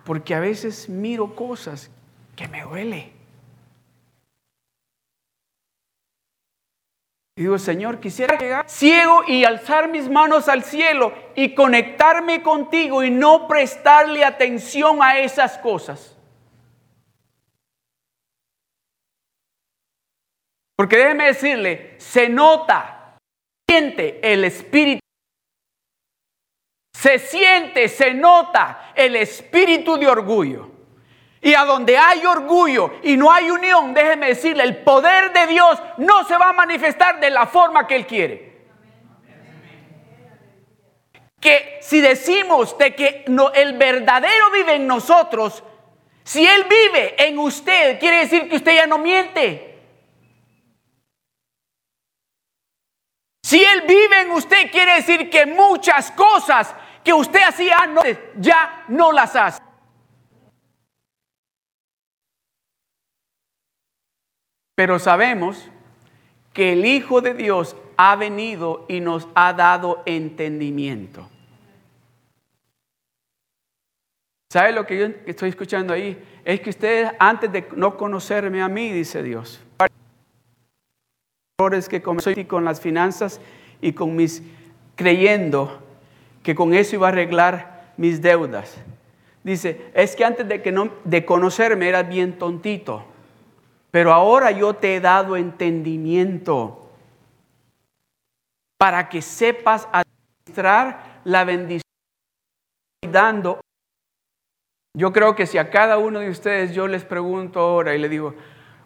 porque 0.02 0.34
a 0.34 0.40
veces 0.40 0.88
miro 0.88 1.36
cosas 1.36 1.90
que 2.34 2.48
me 2.48 2.62
duele. 2.62 3.11
Y 7.34 7.42
digo, 7.42 7.58
Señor, 7.58 7.98
quisiera 7.98 8.36
llegar 8.36 8.68
ciego 8.68 9.22
y 9.26 9.44
alzar 9.44 9.88
mis 9.88 10.08
manos 10.08 10.48
al 10.48 10.64
cielo 10.64 11.14
y 11.34 11.54
conectarme 11.54 12.42
contigo 12.42 13.02
y 13.02 13.10
no 13.10 13.48
prestarle 13.48 14.22
atención 14.22 15.02
a 15.02 15.18
esas 15.18 15.56
cosas. 15.58 16.16
Porque 20.76 20.96
déjeme 20.98 21.26
decirle, 21.26 21.94
se 21.98 22.28
nota, 22.28 23.16
siente 23.68 24.20
el 24.32 24.44
espíritu. 24.44 25.00
Se 26.92 27.18
siente, 27.18 27.88
se 27.88 28.12
nota 28.12 28.92
el 28.94 29.16
espíritu 29.16 29.96
de 29.96 30.08
orgullo. 30.08 30.71
Y 31.44 31.54
a 31.54 31.64
donde 31.64 31.98
hay 31.98 32.24
orgullo 32.24 32.92
y 33.02 33.16
no 33.16 33.32
hay 33.32 33.50
unión, 33.50 33.92
déjeme 33.92 34.28
decirle, 34.28 34.62
el 34.62 34.76
poder 34.78 35.32
de 35.32 35.48
Dios 35.48 35.82
no 35.98 36.24
se 36.24 36.38
va 36.38 36.50
a 36.50 36.52
manifestar 36.52 37.18
de 37.18 37.30
la 37.30 37.46
forma 37.46 37.84
que 37.84 37.96
Él 37.96 38.06
quiere. 38.06 38.52
Que 41.40 41.80
si 41.82 42.00
decimos 42.00 42.78
de 42.78 42.94
que 42.94 43.24
el 43.54 43.76
verdadero 43.76 44.52
vive 44.52 44.76
en 44.76 44.86
nosotros, 44.86 45.64
si 46.22 46.46
Él 46.46 46.64
vive 46.70 47.16
en 47.26 47.36
usted, 47.40 47.98
quiere 47.98 48.18
decir 48.18 48.48
que 48.48 48.56
usted 48.56 48.76
ya 48.76 48.86
no 48.86 48.98
miente. 48.98 49.80
Si 53.42 53.64
Él 53.64 53.82
vive 53.82 54.20
en 54.20 54.30
usted, 54.30 54.70
quiere 54.70 54.94
decir 54.94 55.28
que 55.28 55.44
muchas 55.46 56.12
cosas 56.12 56.72
que 57.02 57.12
usted 57.12 57.42
hacía 57.42 57.78
antes 57.78 58.16
ya 58.36 58.84
no 58.86 59.10
las 59.10 59.34
hace. 59.34 59.71
Pero 64.82 64.98
sabemos 64.98 65.68
que 66.52 66.72
el 66.72 66.84
Hijo 66.84 67.20
de 67.20 67.34
Dios 67.34 67.76
ha 67.96 68.16
venido 68.16 68.84
y 68.88 68.98
nos 68.98 69.28
ha 69.36 69.52
dado 69.52 70.02
entendimiento. 70.06 71.28
¿Sabe 74.52 74.72
lo 74.72 74.84
que 74.84 74.98
yo 74.98 75.06
estoy 75.24 75.50
escuchando 75.50 75.92
ahí? 75.92 76.20
Es 76.44 76.60
que 76.60 76.70
ustedes 76.70 77.12
antes 77.20 77.52
de 77.52 77.68
no 77.76 77.96
conocerme 77.96 78.60
a 78.60 78.68
mí, 78.68 78.90
dice 78.90 79.22
Dios, 79.22 79.62
errores 81.60 81.88
que 81.88 82.02
comencé 82.02 82.44
con 82.48 82.64
las 82.64 82.80
finanzas 82.80 83.40
y 83.80 83.92
con 83.92 84.16
mis 84.16 84.42
creyendo 84.96 85.80
que 86.42 86.56
con 86.56 86.74
eso 86.74 86.96
iba 86.96 87.06
a 87.06 87.10
arreglar 87.12 87.92
mis 87.96 88.20
deudas. 88.20 88.78
Dice, 89.44 89.92
es 89.94 90.16
que 90.16 90.24
antes 90.24 90.48
de 90.48 90.60
que 90.60 90.72
no 90.72 90.90
de 91.04 91.24
conocerme 91.24 91.88
era 91.88 92.02
bien 92.02 92.36
tontito. 92.36 93.11
Pero 93.92 94.12
ahora 94.12 94.50
yo 94.50 94.74
te 94.74 94.96
he 94.96 95.00
dado 95.00 95.36
entendimiento 95.36 96.90
para 98.78 99.08
que 99.08 99.22
sepas 99.22 99.86
administrar 99.92 101.20
la 101.24 101.44
bendición 101.44 101.82
dando. 103.10 103.60
Yo 104.96 105.12
creo 105.12 105.36
que 105.36 105.46
si 105.46 105.58
a 105.58 105.70
cada 105.70 105.98
uno 105.98 106.20
de 106.20 106.30
ustedes 106.30 106.74
yo 106.74 106.88
les 106.88 107.04
pregunto 107.04 107.60
ahora 107.60 107.94
y 107.94 107.98
le 107.98 108.08
digo, 108.08 108.34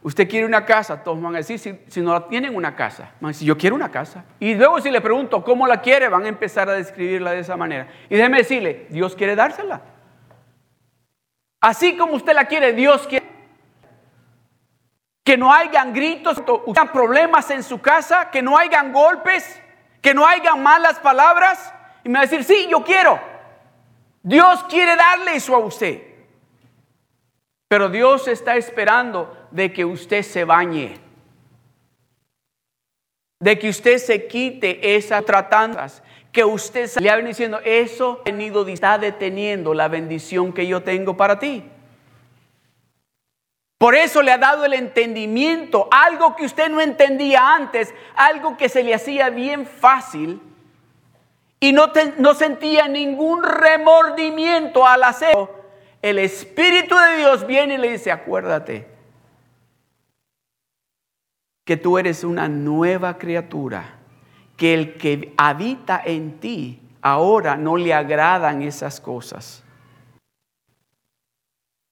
¿usted 0.03 0.29
quiere 0.29 0.45
una 0.45 0.65
casa? 0.65 1.05
Todos 1.05 1.23
van 1.23 1.35
a 1.35 1.39
decir, 1.39 1.59
si, 1.59 2.01
no 2.01 2.25
tienen 2.25 2.57
una 2.57 2.75
casa, 2.75 3.13
van 3.21 3.29
a 3.29 3.33
decir, 3.33 3.47
yo 3.47 3.57
quiero 3.57 3.77
una 3.77 3.93
casa. 3.93 4.25
Y 4.41 4.57
luego 4.57 4.81
si 4.81 4.91
le 4.91 5.01
pregunto 5.01 5.45
cómo 5.45 5.69
la 5.69 5.81
quiere, 5.81 6.09
van 6.09 6.25
a 6.25 6.29
empezar 6.29 6.69
a 6.69 6.75
describirla 6.75 7.31
de 7.31 7.41
esa 7.41 7.57
manera. 7.57 7.89
Y 8.11 8.17
déjeme 8.17 8.39
decirle, 8.39 8.89
Dios 8.91 9.15
quiere 9.15 9.37
dársela. 9.37 9.83
Así 11.61 11.97
como 11.97 12.15
usted 12.15 12.35
la 12.35 12.47
quiere, 12.47 12.73
Dios 12.73 13.07
quiere 13.07 13.26
que 15.27 15.37
no 15.37 15.53
hayan 15.53 15.93
gritos, 15.93 16.41
problemas 16.93 17.51
en 17.51 17.65
su 17.65 17.81
casa, 17.81 18.31
que 18.31 18.43
no 18.43 18.57
hayan 18.57 18.93
golpes, 18.93 19.61
que 20.01 20.15
no 20.15 20.25
hayan 20.25 20.63
malas 20.63 21.01
palabras. 21.01 21.75
Y 22.05 22.09
me 22.09 22.21
va 22.21 22.21
a 22.21 22.29
decir, 22.29 22.45
sí, 22.45 22.69
yo 22.71 22.85
quiero. 22.85 23.19
Dios 24.23 24.63
quiere 24.69 24.95
darle 24.95 25.35
eso 25.35 25.57
a 25.57 25.59
usted. 25.59 26.01
Pero 27.67 27.89
Dios 27.89 28.29
está 28.29 28.55
esperando 28.55 29.49
de 29.51 29.73
que 29.73 29.85
usted 29.85 30.23
se 30.23 30.45
bañe. 30.45 31.01
de 33.41 33.59
que 33.59 33.69
usted 33.69 33.99
se 33.99 34.29
quite 34.29 34.97
esas 34.97 35.25
tratanzas, 35.25 36.03
que 36.33 36.45
usted 36.45 36.89
le 37.01 37.11
ha 37.11 37.17
venido 37.17 37.31
diciendo, 37.31 37.61
eso 37.65 38.21
ha 38.23 38.31
venido, 38.31 38.67
está 38.69 38.97
deteniendo 38.97 39.75
la 39.75 39.89
bendición 39.89 40.53
que 40.53 40.67
yo 40.67 40.83
tengo 40.83 41.17
para 41.17 41.39
ti. 41.39 41.65
Por 43.79 43.95
eso 43.95 44.23
le 44.23 44.33
ha 44.33 44.39
dado 44.39 44.65
el 44.65 44.73
entendimiento, 44.73 45.89
algo 45.91 46.35
que 46.35 46.47
usted 46.47 46.71
no 46.71 46.81
entendía 46.81 47.55
antes, 47.55 47.95
algo 48.15 48.57
que 48.57 48.69
se 48.69 48.83
le 48.83 48.95
hacía 48.95 49.29
bien 49.29 49.67
fácil 49.67 50.41
y 51.61 51.73
no, 51.73 51.93
no 52.19 52.35
sentía 52.35 52.89
ningún 52.89 53.43
remordimiento 53.43 54.87
al 54.87 55.05
hacerlo. 55.05 55.51
El 56.01 56.19
Espíritu 56.19 56.95
de 56.97 57.17
Dios 57.19 57.47
viene 57.47 57.75
y 57.75 57.79
le 57.79 57.93
dice, 57.93 58.11
acuérdate 58.11 58.89
que 61.65 61.77
tú 61.77 61.99
eres 61.99 62.25
una 62.25 62.49
nueva 62.49 63.19
criatura, 63.19 63.97
que 64.57 64.73
el 64.73 64.97
que 64.97 65.35
habita 65.37 66.01
en 66.03 66.39
ti 66.39 66.81
ahora 67.03 67.57
no 67.57 67.77
le 67.77 67.93
agradan 67.93 68.63
esas 68.63 69.01
cosas. 69.01 69.65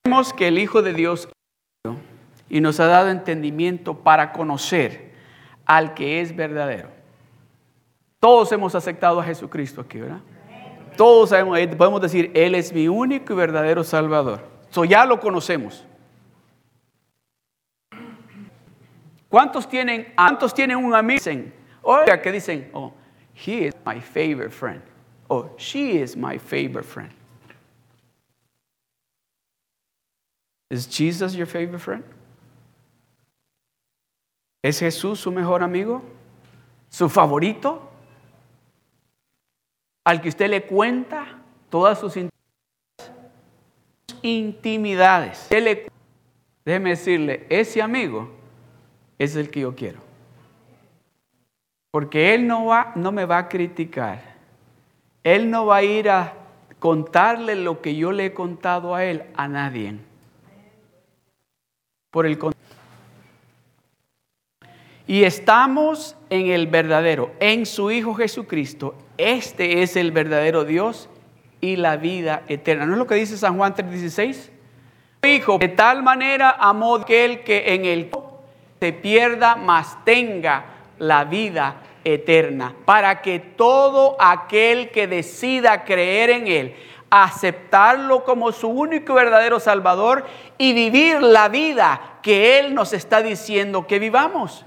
Vemos 0.04 0.32
que 0.32 0.48
el 0.48 0.58
Hijo 0.58 0.80
de 0.80 0.92
Dios 0.92 1.28
y 2.48 2.60
nos 2.60 2.80
ha 2.80 2.86
dado 2.86 3.10
entendimiento 3.10 3.98
para 3.98 4.32
conocer 4.32 5.12
al 5.64 5.94
que 5.94 6.20
es 6.20 6.34
verdadero. 6.34 6.88
Todos 8.20 8.50
hemos 8.52 8.74
aceptado 8.74 9.20
a 9.20 9.24
Jesucristo 9.24 9.80
aquí, 9.80 9.98
¿verdad? 9.98 10.20
Todos 10.96 11.30
sabemos, 11.30 11.58
eh, 11.58 11.68
podemos 11.68 12.00
decir, 12.00 12.30
Él 12.34 12.54
es 12.54 12.72
mi 12.72 12.88
único 12.88 13.32
y 13.32 13.36
verdadero 13.36 13.82
Salvador. 13.82 14.40
So 14.70 14.84
ya 14.84 15.04
lo 15.04 15.20
conocemos. 15.20 15.84
¿Cuántos 19.28 19.68
tienen, 19.68 20.12
cuántos 20.16 20.54
tienen 20.54 20.76
un 20.76 20.94
amigo 20.94 21.20
oiga, 21.82 22.22
que 22.22 22.30
dicen, 22.30 22.70
oh, 22.72 22.92
he 23.34 23.66
is 23.66 23.74
my 23.84 24.00
favorite 24.00 24.52
friend, 24.52 24.80
oh, 25.28 25.50
she 25.56 26.00
is 26.00 26.16
my 26.16 26.38
favorite 26.38 26.84
friend? 26.84 27.10
Is 30.70 30.86
Jesus 30.86 31.34
your 31.34 31.46
favorite 31.46 31.80
friend? 31.80 32.04
¿Es 34.64 34.78
Jesús 34.78 35.20
su 35.20 35.30
mejor 35.30 35.62
amigo? 35.62 36.02
¿Su 36.88 37.10
favorito? 37.10 37.82
Al 40.04 40.22
que 40.22 40.30
usted 40.30 40.48
le 40.48 40.62
cuenta 40.62 41.26
todas 41.68 42.00
sus 42.00 42.18
intimidades. 44.22 45.50
Déjeme 46.64 46.88
decirle, 46.88 47.44
ese 47.50 47.82
amigo 47.82 48.30
es 49.18 49.36
el 49.36 49.50
que 49.50 49.60
yo 49.60 49.76
quiero. 49.76 49.98
Porque 51.90 52.34
Él 52.34 52.46
no, 52.46 52.64
va, 52.64 52.92
no 52.96 53.12
me 53.12 53.26
va 53.26 53.36
a 53.36 53.48
criticar. 53.50 54.22
Él 55.22 55.50
no 55.50 55.66
va 55.66 55.76
a 55.76 55.82
ir 55.82 56.08
a 56.08 56.32
contarle 56.78 57.54
lo 57.54 57.82
que 57.82 57.96
yo 57.96 58.12
le 58.12 58.24
he 58.24 58.32
contado 58.32 58.94
a 58.94 59.04
Él 59.04 59.24
a 59.36 59.46
nadie. 59.46 59.98
Por 62.10 62.24
el 62.24 62.38
y 65.06 65.24
estamos 65.24 66.16
en 66.30 66.46
el 66.46 66.66
verdadero, 66.66 67.32
en 67.40 67.66
su 67.66 67.90
Hijo 67.90 68.14
Jesucristo. 68.14 68.94
Este 69.18 69.82
es 69.82 69.96
el 69.96 70.12
verdadero 70.12 70.64
Dios 70.64 71.08
y 71.60 71.76
la 71.76 71.96
vida 71.96 72.42
eterna. 72.48 72.86
¿No 72.86 72.92
es 72.92 72.98
lo 72.98 73.06
que 73.06 73.14
dice 73.16 73.36
San 73.36 73.56
Juan 73.56 73.74
3:16? 73.74 74.50
Hijo, 75.24 75.58
de 75.58 75.68
tal 75.68 76.02
manera 76.02 76.56
amó 76.58 76.96
aquel 76.96 77.42
que 77.44 77.74
en 77.74 77.84
el 77.84 78.10
se 78.80 78.92
pierda, 78.92 79.56
mas 79.56 79.96
tenga 80.04 80.66
la 80.98 81.24
vida 81.24 81.76
eterna, 82.04 82.74
para 82.84 83.22
que 83.22 83.38
todo 83.38 84.16
aquel 84.18 84.90
que 84.90 85.06
decida 85.06 85.84
creer 85.84 86.28
en 86.28 86.46
Él, 86.46 86.74
aceptarlo 87.08 88.24
como 88.24 88.52
su 88.52 88.68
único 88.68 89.12
y 89.12 89.16
verdadero 89.16 89.58
Salvador 89.58 90.26
y 90.58 90.74
vivir 90.74 91.22
la 91.22 91.48
vida 91.48 92.18
que 92.22 92.58
Él 92.58 92.74
nos 92.74 92.92
está 92.92 93.22
diciendo 93.22 93.86
que 93.86 93.98
vivamos. 93.98 94.66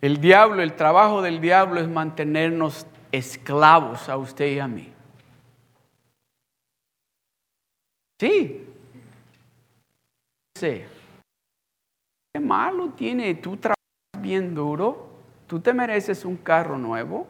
El 0.00 0.20
diablo, 0.20 0.62
el 0.62 0.74
trabajo 0.74 1.22
del 1.22 1.40
diablo 1.40 1.80
es 1.80 1.88
mantenernos 1.88 2.86
esclavos 3.12 4.08
a 4.08 4.16
usted 4.16 4.46
y 4.52 4.58
a 4.58 4.68
mí. 4.68 4.92
Sí. 8.20 8.66
Sí. 10.58 10.82
¿Qué 12.32 12.40
malo 12.40 12.90
tiene? 12.90 13.34
Tú 13.34 13.56
trabajas 13.56 13.76
bien 14.20 14.54
duro, 14.54 15.08
tú 15.46 15.60
te 15.60 15.72
mereces 15.72 16.24
un 16.24 16.36
carro 16.36 16.78
nuevo. 16.78 17.26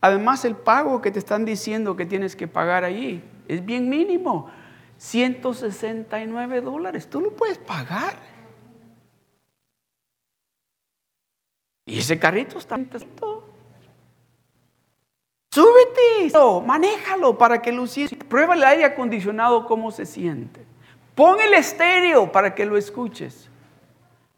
Además, 0.00 0.44
el 0.44 0.56
pago 0.56 1.00
que 1.00 1.10
te 1.10 1.18
están 1.18 1.44
diciendo 1.44 1.96
que 1.96 2.06
tienes 2.06 2.36
que 2.36 2.46
pagar 2.46 2.84
allí 2.84 3.22
es 3.48 3.64
bien 3.64 3.88
mínimo. 3.88 4.50
169 4.98 6.60
dólares. 6.60 7.08
Tú 7.08 7.20
lo 7.20 7.30
puedes 7.34 7.58
pagar. 7.58 8.33
Y 11.86 11.98
ese 11.98 12.18
carrito 12.18 12.58
está 12.58 12.76
Súbete, 15.52 16.32
manéjalo 16.66 17.38
para 17.38 17.62
que 17.62 17.70
lo. 17.70 17.86
Prueba 18.28 18.54
el 18.54 18.64
aire 18.64 18.84
acondicionado 18.84 19.66
cómo 19.66 19.90
se 19.90 20.04
siente. 20.04 20.64
Pon 21.14 21.40
el 21.40 21.54
estéreo 21.54 22.32
para 22.32 22.54
que 22.54 22.66
lo 22.66 22.76
escuches. 22.76 23.48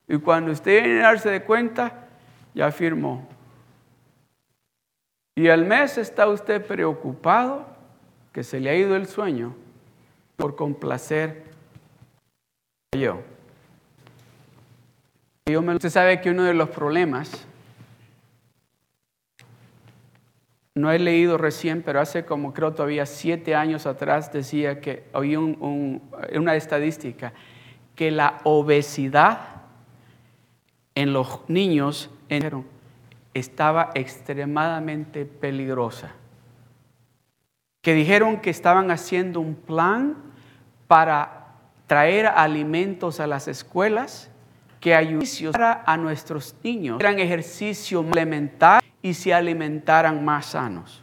Y 0.09 0.19
cuando 0.19 0.53
usted 0.53 0.85
viene 0.85 1.01
a 1.01 1.05
darse 1.05 1.31
de 1.31 1.43
cuenta, 1.43 2.07
ya 2.55 2.71
firmó. 2.71 3.27
Y 5.35 5.49
al 5.49 5.65
mes 5.65 5.99
está 5.99 6.29
usted 6.29 6.65
preocupado 6.67 7.67
que 8.33 8.43
se 8.43 8.61
le 8.61 8.71
ha 8.71 8.75
ido 8.75 8.97
el 8.97 9.07
sueño 9.07 9.55
por 10.37 10.57
complacer 10.57 11.45
a 12.93 13.36
Usted 15.49 15.91
sabe 15.91 16.21
que 16.21 16.31
uno 16.31 16.43
de 16.43 16.55
los 16.55 16.71
problemas, 16.71 17.47
no 20.75 20.91
he 20.91 20.99
leído 20.99 21.39
recién, 21.39 21.83
pero 21.83 22.01
hace 22.01 22.25
como 22.25 22.53
creo 22.53 22.73
todavía 22.73 23.07
siete 23.07 23.55
años 23.55 23.87
atrás 23.87 24.33
decía 24.33 24.81
que 24.81 25.05
oí 25.13 25.37
una 25.37 26.57
estadística 26.57 27.33
que 27.95 28.11
la 28.11 28.41
obesidad 28.43 29.39
en 30.97 31.13
los 31.13 31.49
niños 31.49 32.11
estaba 33.33 33.93
extremadamente 33.95 35.27
peligrosa. 35.27 36.11
Que 37.83 37.95
dijeron 37.95 38.41
que 38.41 38.51
estaban 38.51 38.91
haciendo 38.91 39.39
un 39.39 39.55
plan 39.55 40.17
para 40.89 41.53
traer 41.87 42.27
alimentos 42.27 43.21
a 43.21 43.29
las 43.29 43.47
escuelas 43.47 44.33
que 44.87 44.95
ayudara 44.95 45.83
a 45.85 45.97
nuestros 45.97 46.55
niños, 46.63 47.01
eran 47.01 47.19
ejercicio 47.19 48.07
elemental 48.13 48.81
y 49.03 49.15
se 49.15 49.35
alimentaran 49.35 50.25
más 50.25 50.47
sanos. 50.47 51.03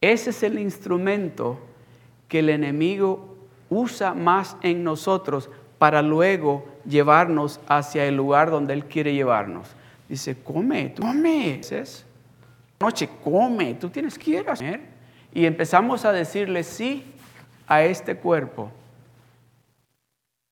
Ese 0.00 0.30
es 0.30 0.42
el 0.42 0.58
instrumento 0.58 1.60
que 2.26 2.40
el 2.40 2.48
enemigo 2.48 3.36
usa 3.70 4.14
más 4.14 4.56
en 4.62 4.82
nosotros 4.82 5.48
para 5.78 6.02
luego 6.02 6.66
llevarnos 6.84 7.60
hacia 7.68 8.04
el 8.06 8.16
lugar 8.16 8.50
donde 8.50 8.74
Él 8.74 8.86
quiere 8.86 9.14
llevarnos. 9.14 9.68
Dice, 10.08 10.42
come, 10.42 10.88
tú 10.88 11.02
come. 11.02 11.60
Noche, 12.80 13.08
come, 13.22 13.74
tú 13.74 13.90
tienes 13.90 14.18
que 14.18 14.30
ir 14.32 14.38
a 14.40 14.56
comer. 14.56 14.80
Y 15.32 15.46
empezamos 15.46 16.04
a 16.04 16.10
decirle 16.10 16.64
sí 16.64 17.11
a 17.66 17.82
este 17.82 18.16
cuerpo. 18.16 18.70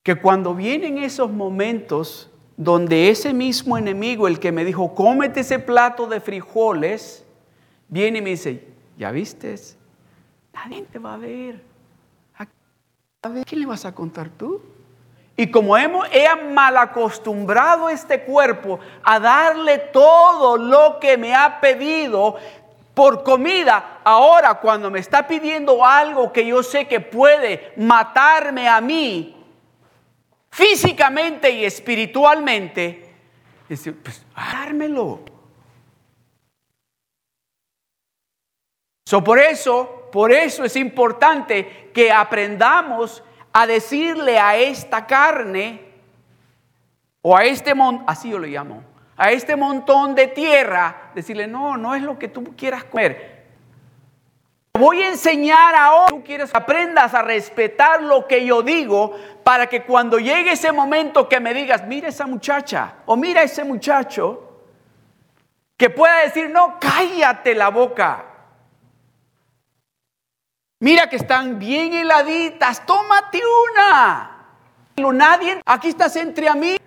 Que 0.03 0.15
cuando 0.17 0.55
vienen 0.55 0.99
esos 0.99 1.31
momentos 1.31 2.31
donde 2.57 3.09
ese 3.09 3.33
mismo 3.33 3.79
enemigo, 3.79 4.29
el 4.29 4.39
que 4.39 4.53
me 4.53 4.65
dijo, 4.65 4.95
cómete 4.95 5.41
ese 5.41 5.59
plato 5.59 6.07
de 6.07 6.21
frijoles, 6.21 7.25
viene 7.89 8.19
y 8.19 8.23
me 8.23 8.31
dice, 8.31 8.67
¿ya 8.99 9.11
vistes? 9.11 9.79
Nadie 10.53 10.83
te 10.83 10.99
va 10.99 11.15
a 11.15 11.17
ver. 11.17 11.63
A 13.23 13.29
ver, 13.29 13.45
¿quién 13.45 13.61
le 13.61 13.67
vas 13.67 13.85
a 13.85 13.95
contar 13.95 14.31
tú? 14.31 14.63
Y 15.37 15.51
como 15.51 15.75
hemos, 15.77 16.07
he 16.13 16.27
mal 16.53 16.77
acostumbrado 16.77 17.89
este 17.89 18.25
cuerpo 18.25 18.79
a 19.03 19.19
darle 19.19 19.79
todo 19.79 20.59
lo 20.59 20.99
que 21.01 21.17
me 21.17 21.35
ha 21.35 21.61
pedido, 21.61 22.37
por 23.01 23.23
comida, 23.23 24.03
ahora 24.05 24.57
cuando 24.57 24.91
me 24.91 24.99
está 24.99 25.27
pidiendo 25.27 25.83
algo 25.83 26.31
que 26.31 26.45
yo 26.45 26.63
sé 26.63 26.87
que 26.87 27.01
puede 27.01 27.73
matarme 27.79 28.69
a 28.69 28.79
mí, 28.83 29.43
físicamente 30.51 31.49
y 31.49 31.65
espiritualmente, 31.65 33.11
dice, 33.67 33.93
pues 33.93 34.23
dármelo. 34.37 35.21
Por 39.25 39.39
eso 39.39 40.09
por 40.13 40.31
eso 40.31 40.63
es 40.63 40.77
importante 40.77 41.91
que 41.95 42.13
aprendamos 42.13 43.25
a 43.51 43.67
decirle 43.67 44.39
a 44.39 44.59
esta 44.59 45.07
carne 45.07 45.91
o 47.23 47.35
a 47.35 47.47
este 47.47 47.75
montón, 47.75 48.05
así 48.07 48.29
yo 48.29 48.39
lo 48.39 48.47
llamo, 48.47 48.85
a 49.21 49.33
este 49.33 49.55
montón 49.55 50.15
de 50.15 50.29
tierra, 50.29 51.11
decirle, 51.15 51.47
no, 51.47 51.77
no 51.77 51.95
es 51.95 52.01
lo 52.01 52.19
que 52.19 52.29
tú 52.29 52.57
quieras 52.57 52.85
comer. 52.85 53.45
Voy 54.73 55.03
a 55.03 55.09
enseñar 55.09 55.75
ahora, 55.75 56.07
tú 56.07 56.25
quieres 56.25 56.55
aprendas 56.55 57.13
a 57.13 57.21
respetar 57.21 58.01
lo 58.01 58.27
que 58.27 58.47
yo 58.47 58.63
digo 58.63 59.15
para 59.45 59.67
que 59.67 59.83
cuando 59.83 60.19
llegue 60.19 60.53
ese 60.53 60.73
momento 60.73 61.29
que 61.29 61.39
me 61.39 61.53
digas, 61.53 61.87
mira 61.87 62.09
esa 62.09 62.27
muchacha 62.27 62.95
o 63.05 63.15
mira 63.15 63.43
ese 63.43 63.63
muchacho, 63.63 64.63
que 65.77 65.91
pueda 65.91 66.21
decir, 66.23 66.49
no, 66.49 66.79
cállate 66.81 67.55
la 67.55 67.69
boca. 67.69 68.25
Mira 70.79 71.11
que 71.11 71.17
están 71.17 71.59
bien 71.59 71.93
heladitas, 71.93 72.87
tómate 72.87 73.43
una. 73.71 74.47
Nadie, 74.97 75.61
aquí 75.67 75.89
estás 75.89 76.17
entre 76.17 76.55
mí. 76.55 76.80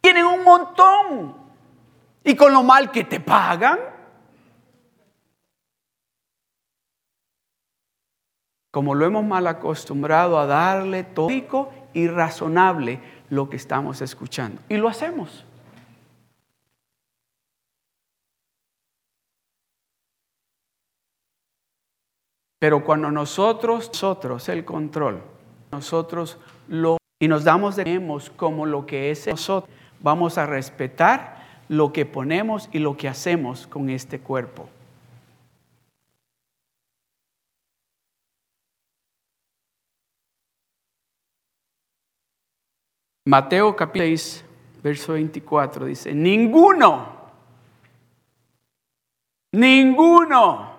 Tienen 0.00 0.26
un 0.26 0.44
montón. 0.44 1.36
Y 2.24 2.36
con 2.36 2.52
lo 2.52 2.62
mal 2.62 2.90
que 2.90 3.04
te 3.04 3.20
pagan. 3.20 3.78
Como 8.70 8.94
lo 8.94 9.06
hemos 9.06 9.24
mal 9.24 9.46
acostumbrado 9.46 10.38
a 10.38 10.46
darle 10.46 11.02
tópico 11.04 11.72
y 11.94 12.06
razonable 12.06 13.00
lo 13.30 13.48
que 13.48 13.56
estamos 13.56 14.02
escuchando. 14.02 14.60
Y 14.68 14.76
lo 14.76 14.88
hacemos. 14.88 15.44
Pero 22.58 22.84
cuando 22.84 23.10
nosotros, 23.10 23.88
nosotros 23.88 24.48
el 24.48 24.64
control, 24.64 25.22
nosotros 25.70 26.38
lo 26.66 26.98
y 27.20 27.26
nos 27.26 27.44
damos 27.44 27.76
de 27.76 27.84
como 28.36 28.64
lo 28.66 28.86
que 28.86 29.10
es 29.10 29.26
nosotros, 29.26 29.68
vamos 30.00 30.38
a 30.38 30.46
respetar 30.46 31.38
lo 31.68 31.92
que 31.92 32.06
ponemos 32.06 32.68
y 32.72 32.78
lo 32.78 32.96
que 32.96 33.08
hacemos 33.08 33.66
con 33.66 33.90
este 33.90 34.20
cuerpo. 34.20 34.68
Mateo 43.26 43.76
capítulo 43.76 44.06
6, 44.06 44.44
verso 44.82 45.12
24 45.12 45.84
dice, 45.84 46.14
ninguno, 46.14 47.12
ninguno 49.52 50.78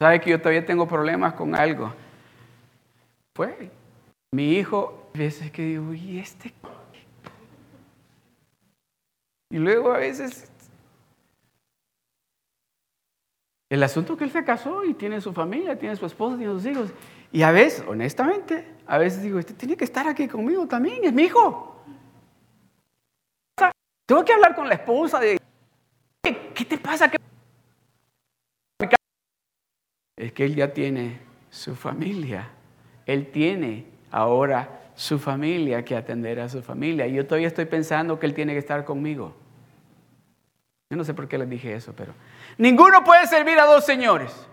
¿Sabe 0.00 0.18
que 0.18 0.30
yo 0.30 0.38
todavía 0.38 0.64
tengo 0.64 0.88
problemas 0.88 1.34
con 1.34 1.54
algo? 1.54 1.92
Pues, 3.34 3.70
mi 4.32 4.52
hijo, 4.52 5.10
a 5.14 5.18
veces 5.18 5.50
que 5.50 5.62
digo, 5.62 5.92
¿y 5.92 6.18
este? 6.18 6.52
Y 9.50 9.58
luego 9.58 9.92
a 9.92 9.98
veces, 9.98 10.50
el 13.68 13.82
asunto 13.82 14.16
que 14.16 14.24
él 14.24 14.30
se 14.30 14.44
casó 14.44 14.84
y 14.84 14.94
tiene 14.94 15.20
su 15.20 15.32
familia, 15.32 15.78
tiene 15.78 15.96
su 15.96 16.06
esposa, 16.06 16.36
tiene 16.36 16.52
sus 16.52 16.66
hijos. 16.66 16.90
Y 17.32 17.42
a 17.42 17.50
veces, 17.50 17.84
honestamente, 17.86 18.66
a 18.86 18.98
veces 18.98 19.22
digo, 19.22 19.38
este 19.38 19.54
tiene 19.54 19.76
que 19.76 19.84
estar 19.84 20.06
aquí 20.06 20.28
conmigo 20.28 20.66
también, 20.66 21.04
es 21.04 21.12
mi 21.12 21.24
hijo. 21.24 21.82
Tengo 24.06 24.24
que 24.24 24.32
hablar 24.32 24.54
con 24.54 24.68
la 24.68 24.74
esposa 24.74 25.20
de, 25.20 25.38
¿qué 26.22 26.64
te 26.64 26.78
pasa? 26.78 27.10
es 30.20 30.32
que 30.32 30.44
él 30.44 30.54
ya 30.54 30.72
tiene 30.72 31.18
su 31.48 31.74
familia. 31.74 32.50
Él 33.06 33.30
tiene 33.30 33.86
ahora 34.10 34.80
su 34.94 35.18
familia 35.18 35.84
que 35.84 35.96
atender 35.96 36.40
a 36.40 36.48
su 36.48 36.62
familia. 36.62 37.06
Y 37.06 37.14
yo 37.14 37.26
todavía 37.26 37.48
estoy 37.48 37.64
pensando 37.64 38.18
que 38.18 38.26
él 38.26 38.34
tiene 38.34 38.52
que 38.52 38.58
estar 38.58 38.84
conmigo. 38.84 39.34
Yo 40.90 40.96
no 40.96 41.04
sé 41.04 41.14
por 41.14 41.28
qué 41.28 41.38
les 41.38 41.48
dije 41.48 41.74
eso, 41.74 41.94
pero 41.96 42.12
ninguno 42.58 43.04
puede 43.04 43.26
servir 43.26 43.58
a 43.58 43.64
dos 43.64 43.84
señores. 43.84 44.46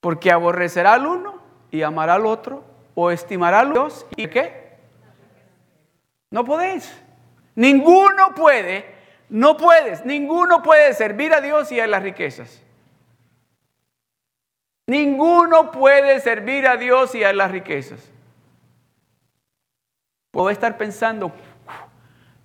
Porque 0.00 0.32
aborrecerá 0.32 0.94
al 0.94 1.06
uno 1.06 1.42
y 1.70 1.82
amará 1.82 2.14
al 2.14 2.26
otro, 2.26 2.64
o 2.94 3.10
estimará 3.12 3.60
a 3.60 3.66
Dios 3.66 4.06
y 4.16 4.26
qué? 4.26 4.76
No 6.30 6.44
podéis. 6.44 6.92
Ninguno 7.54 8.34
puede, 8.34 8.84
no 9.28 9.56
puedes, 9.56 10.04
ninguno 10.04 10.62
puede 10.62 10.94
servir 10.94 11.32
a 11.32 11.40
Dios 11.40 11.70
y 11.70 11.78
a 11.78 11.86
las 11.86 12.02
riquezas. 12.02 12.62
Ninguno 14.88 15.70
puede 15.70 16.18
servir 16.18 16.66
a 16.66 16.78
Dios 16.78 17.14
y 17.14 17.22
a 17.22 17.34
las 17.34 17.50
riquezas. 17.50 18.10
Puedo 20.30 20.48
estar 20.48 20.78
pensando, 20.78 21.30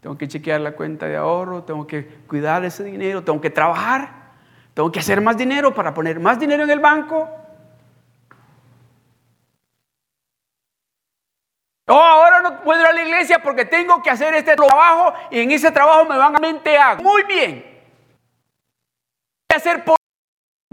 tengo 0.02 0.18
que 0.18 0.28
chequear 0.28 0.60
la 0.60 0.74
cuenta 0.74 1.08
de 1.08 1.16
ahorro, 1.16 1.64
tengo 1.64 1.88
que 1.88 2.06
cuidar 2.28 2.66
ese 2.66 2.84
dinero, 2.84 3.24
tengo 3.24 3.40
que 3.40 3.50
trabajar, 3.50 4.34
tengo 4.74 4.92
que 4.92 5.00
hacer 5.00 5.22
más 5.22 5.38
dinero 5.38 5.74
para 5.74 5.94
poner 5.94 6.20
más 6.20 6.38
dinero 6.38 6.64
en 6.64 6.70
el 6.70 6.82
banco. 6.82 7.30
Oh, 11.88 11.94
ahora 11.94 12.42
no 12.42 12.62
puedo 12.62 12.82
ir 12.82 12.88
a 12.88 12.92
la 12.92 13.04
iglesia 13.04 13.42
porque 13.42 13.64
tengo 13.64 14.04
que 14.04 14.10
hacer 14.10 14.34
este 14.34 14.58
trabajo 14.58 15.14
y 15.32 15.40
en 15.40 15.52
ese 15.52 15.72
trabajo 15.72 16.04
me 16.04 16.18
van 16.18 16.36
a 16.36 16.40
mente 16.40 16.78
Muy 17.02 17.24
bien. 17.24 17.64
hacer 19.50 19.86
por 19.86 20.03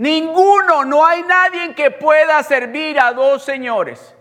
Ninguno, 0.00 0.86
no 0.86 1.04
hay 1.04 1.22
nadie 1.24 1.74
que 1.74 1.90
pueda 1.90 2.42
servir 2.42 2.98
a 2.98 3.12
dos 3.12 3.44
señores. 3.44 4.16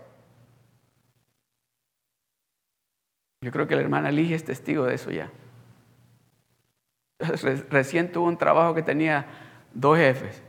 Yo 3.42 3.50
creo 3.50 3.66
que 3.66 3.76
la 3.76 3.80
hermana 3.80 4.10
Ligia 4.10 4.36
es 4.36 4.44
testigo 4.44 4.84
de 4.84 4.96
eso 4.96 5.10
ya. 5.10 5.30
Recién 7.70 8.12
tuvo 8.12 8.26
un 8.26 8.36
trabajo 8.36 8.74
que 8.74 8.82
tenía 8.82 9.24
dos 9.72 9.96
jefes. 9.96 10.42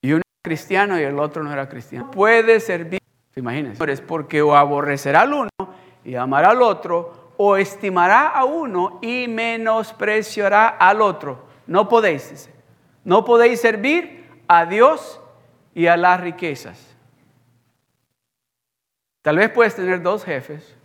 Y 0.00 0.12
uno 0.12 0.22
era 0.24 0.42
cristiano 0.42 0.98
y 0.98 1.02
el 1.02 1.18
otro 1.18 1.42
no 1.42 1.52
era 1.52 1.68
cristiano. 1.68 2.10
Puede 2.10 2.60
servir, 2.60 3.00
imagínense, 3.34 4.02
porque 4.04 4.40
o 4.40 4.56
aborrecerá 4.56 5.20
al 5.20 5.34
uno 5.34 5.50
y 6.02 6.14
amará 6.14 6.52
al 6.52 6.62
otro, 6.62 7.34
o 7.36 7.58
estimará 7.58 8.28
a 8.28 8.46
uno 8.46 8.98
y 9.02 9.28
menospreciará 9.28 10.68
al 10.68 11.02
otro. 11.02 11.44
No 11.66 11.88
podéis, 11.88 12.48
No 13.04 13.24
podéis 13.24 13.60
servir 13.60 14.26
a 14.48 14.66
Dios 14.66 15.20
y 15.74 15.86
a 15.86 15.96
las 15.96 16.20
riquezas. 16.20 16.96
Tal 19.22 19.36
vez 19.36 19.50
puedes 19.50 19.74
tener 19.74 20.02
dos 20.02 20.24
jefes. 20.24 20.76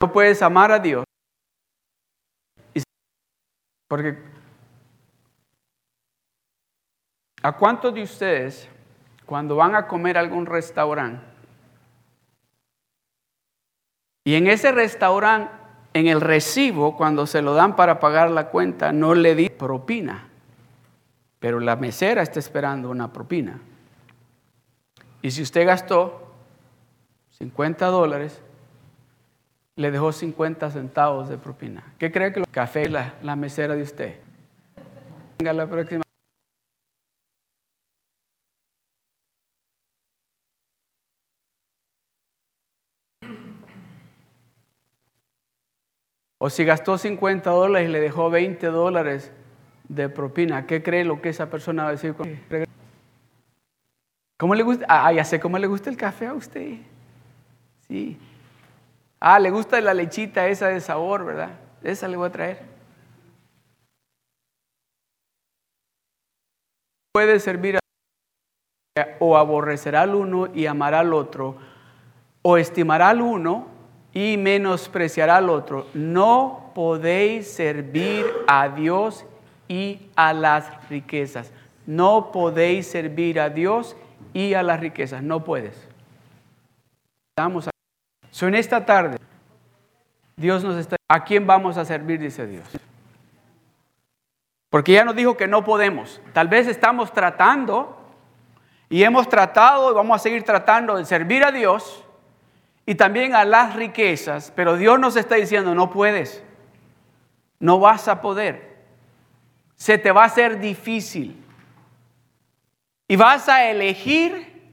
No 0.00 0.12
puedes 0.12 0.40
amar 0.42 0.72
a 0.72 0.78
Dios. 0.78 1.04
Porque 3.88 4.18
¿a 7.42 7.56
cuántos 7.56 7.94
de 7.94 8.02
ustedes 8.02 8.68
cuando 9.24 9.56
van 9.56 9.74
a 9.74 9.86
comer 9.86 10.16
a 10.16 10.20
algún 10.20 10.46
restaurante 10.46 11.24
y 14.24 14.34
en 14.34 14.46
ese 14.46 14.72
restaurante 14.72 15.50
en 15.94 16.06
el 16.06 16.20
recibo, 16.20 16.96
cuando 16.96 17.26
se 17.26 17.42
lo 17.42 17.54
dan 17.54 17.76
para 17.76 18.00
pagar 18.00 18.30
la 18.30 18.48
cuenta, 18.48 18.92
no 18.92 19.14
le 19.14 19.34
di 19.34 19.48
propina. 19.48 20.28
Pero 21.38 21.60
la 21.60 21.76
mesera 21.76 22.22
está 22.22 22.38
esperando 22.38 22.90
una 22.90 23.12
propina. 23.12 23.60
Y 25.22 25.30
si 25.30 25.42
usted 25.42 25.66
gastó 25.66 26.32
50 27.38 27.86
dólares, 27.86 28.40
le 29.76 29.90
dejó 29.90 30.12
50 30.12 30.70
centavos 30.70 31.28
de 31.28 31.38
propina. 31.38 31.84
¿Qué 31.98 32.10
cree 32.10 32.32
que 32.32 32.40
lo 32.40 32.46
café 32.50 32.88
la, 32.88 33.14
la 33.22 33.36
mesera 33.36 33.74
de 33.74 33.82
usted? 33.82 34.16
Venga 35.38 35.52
la 35.52 35.66
próxima. 35.68 36.02
O 46.38 46.50
si 46.50 46.64
gastó 46.64 46.96
50 46.96 47.50
dólares 47.50 47.88
y 47.88 47.92
le 47.92 48.00
dejó 48.00 48.30
20 48.30 48.68
dólares 48.68 49.32
de 49.88 50.08
propina, 50.08 50.66
¿qué 50.66 50.82
cree 50.82 51.04
lo 51.04 51.20
que 51.20 51.30
esa 51.30 51.50
persona 51.50 51.82
va 51.82 51.88
a 51.88 51.92
decir? 51.92 52.14
¿Cómo 54.38 54.54
le 54.54 54.62
gusta? 54.62 54.86
Ah, 54.88 55.12
ya 55.12 55.24
sé 55.24 55.40
cómo 55.40 55.58
le 55.58 55.66
gusta 55.66 55.90
el 55.90 55.96
café 55.96 56.28
a 56.28 56.34
usted. 56.34 56.76
Sí. 57.88 58.16
Ah, 59.18 59.40
le 59.40 59.50
gusta 59.50 59.80
la 59.80 59.94
lechita 59.94 60.46
esa 60.46 60.68
de 60.68 60.80
sabor, 60.80 61.24
¿verdad? 61.24 61.50
Esa 61.82 62.06
le 62.06 62.16
voy 62.16 62.28
a 62.28 62.32
traer. 62.32 62.62
Puede 67.12 67.40
servir 67.40 67.76
a 67.76 67.80
o 69.18 69.36
aborrecerá 69.36 70.02
al 70.02 70.14
uno 70.14 70.48
y 70.54 70.66
amará 70.66 71.00
al 71.00 71.14
otro, 71.14 71.56
o 72.42 72.56
estimará 72.56 73.08
al 73.08 73.20
uno 73.20 73.77
y 74.18 74.36
menospreciará 74.36 75.36
al 75.36 75.48
otro. 75.48 75.86
No 75.94 76.72
podéis 76.74 77.52
servir 77.52 78.26
a 78.48 78.68
Dios 78.68 79.24
y 79.68 80.10
a 80.16 80.32
las 80.32 80.88
riquezas. 80.88 81.52
No 81.86 82.32
podéis 82.32 82.88
servir 82.88 83.38
a 83.38 83.48
Dios 83.48 83.96
y 84.34 84.54
a 84.54 84.64
las 84.64 84.80
riquezas. 84.80 85.22
No 85.22 85.44
puedes. 85.44 85.88
Vamos 87.38 87.68
a... 87.68 87.70
So, 88.32 88.48
en 88.48 88.56
esta 88.56 88.84
tarde, 88.84 89.18
Dios 90.36 90.64
nos 90.64 90.76
está... 90.76 90.96
¿A 91.08 91.22
quién 91.22 91.46
vamos 91.46 91.76
a 91.76 91.84
servir? 91.84 92.18
Dice 92.18 92.44
Dios. 92.44 92.66
Porque 94.68 94.94
ya 94.94 95.04
nos 95.04 95.14
dijo 95.14 95.36
que 95.36 95.46
no 95.46 95.64
podemos. 95.64 96.20
Tal 96.32 96.48
vez 96.48 96.66
estamos 96.66 97.12
tratando 97.12 97.96
y 98.88 99.04
hemos 99.04 99.28
tratado 99.28 99.92
y 99.92 99.94
vamos 99.94 100.16
a 100.16 100.18
seguir 100.18 100.42
tratando 100.42 100.96
de 100.96 101.04
servir 101.04 101.44
a 101.44 101.52
Dios 101.52 102.04
y 102.88 102.94
también 102.94 103.34
a 103.34 103.44
las 103.44 103.76
riquezas, 103.76 104.50
pero 104.56 104.78
Dios 104.78 104.98
nos 104.98 105.14
está 105.16 105.34
diciendo, 105.34 105.74
no 105.74 105.90
puedes, 105.90 106.42
no 107.60 107.78
vas 107.78 108.08
a 108.08 108.22
poder, 108.22 108.78
se 109.76 109.98
te 109.98 110.10
va 110.10 110.22
a 110.22 110.24
hacer 110.24 110.58
difícil 110.58 111.36
y 113.06 113.14
vas 113.14 113.46
a 113.50 113.68
elegir, 113.68 114.70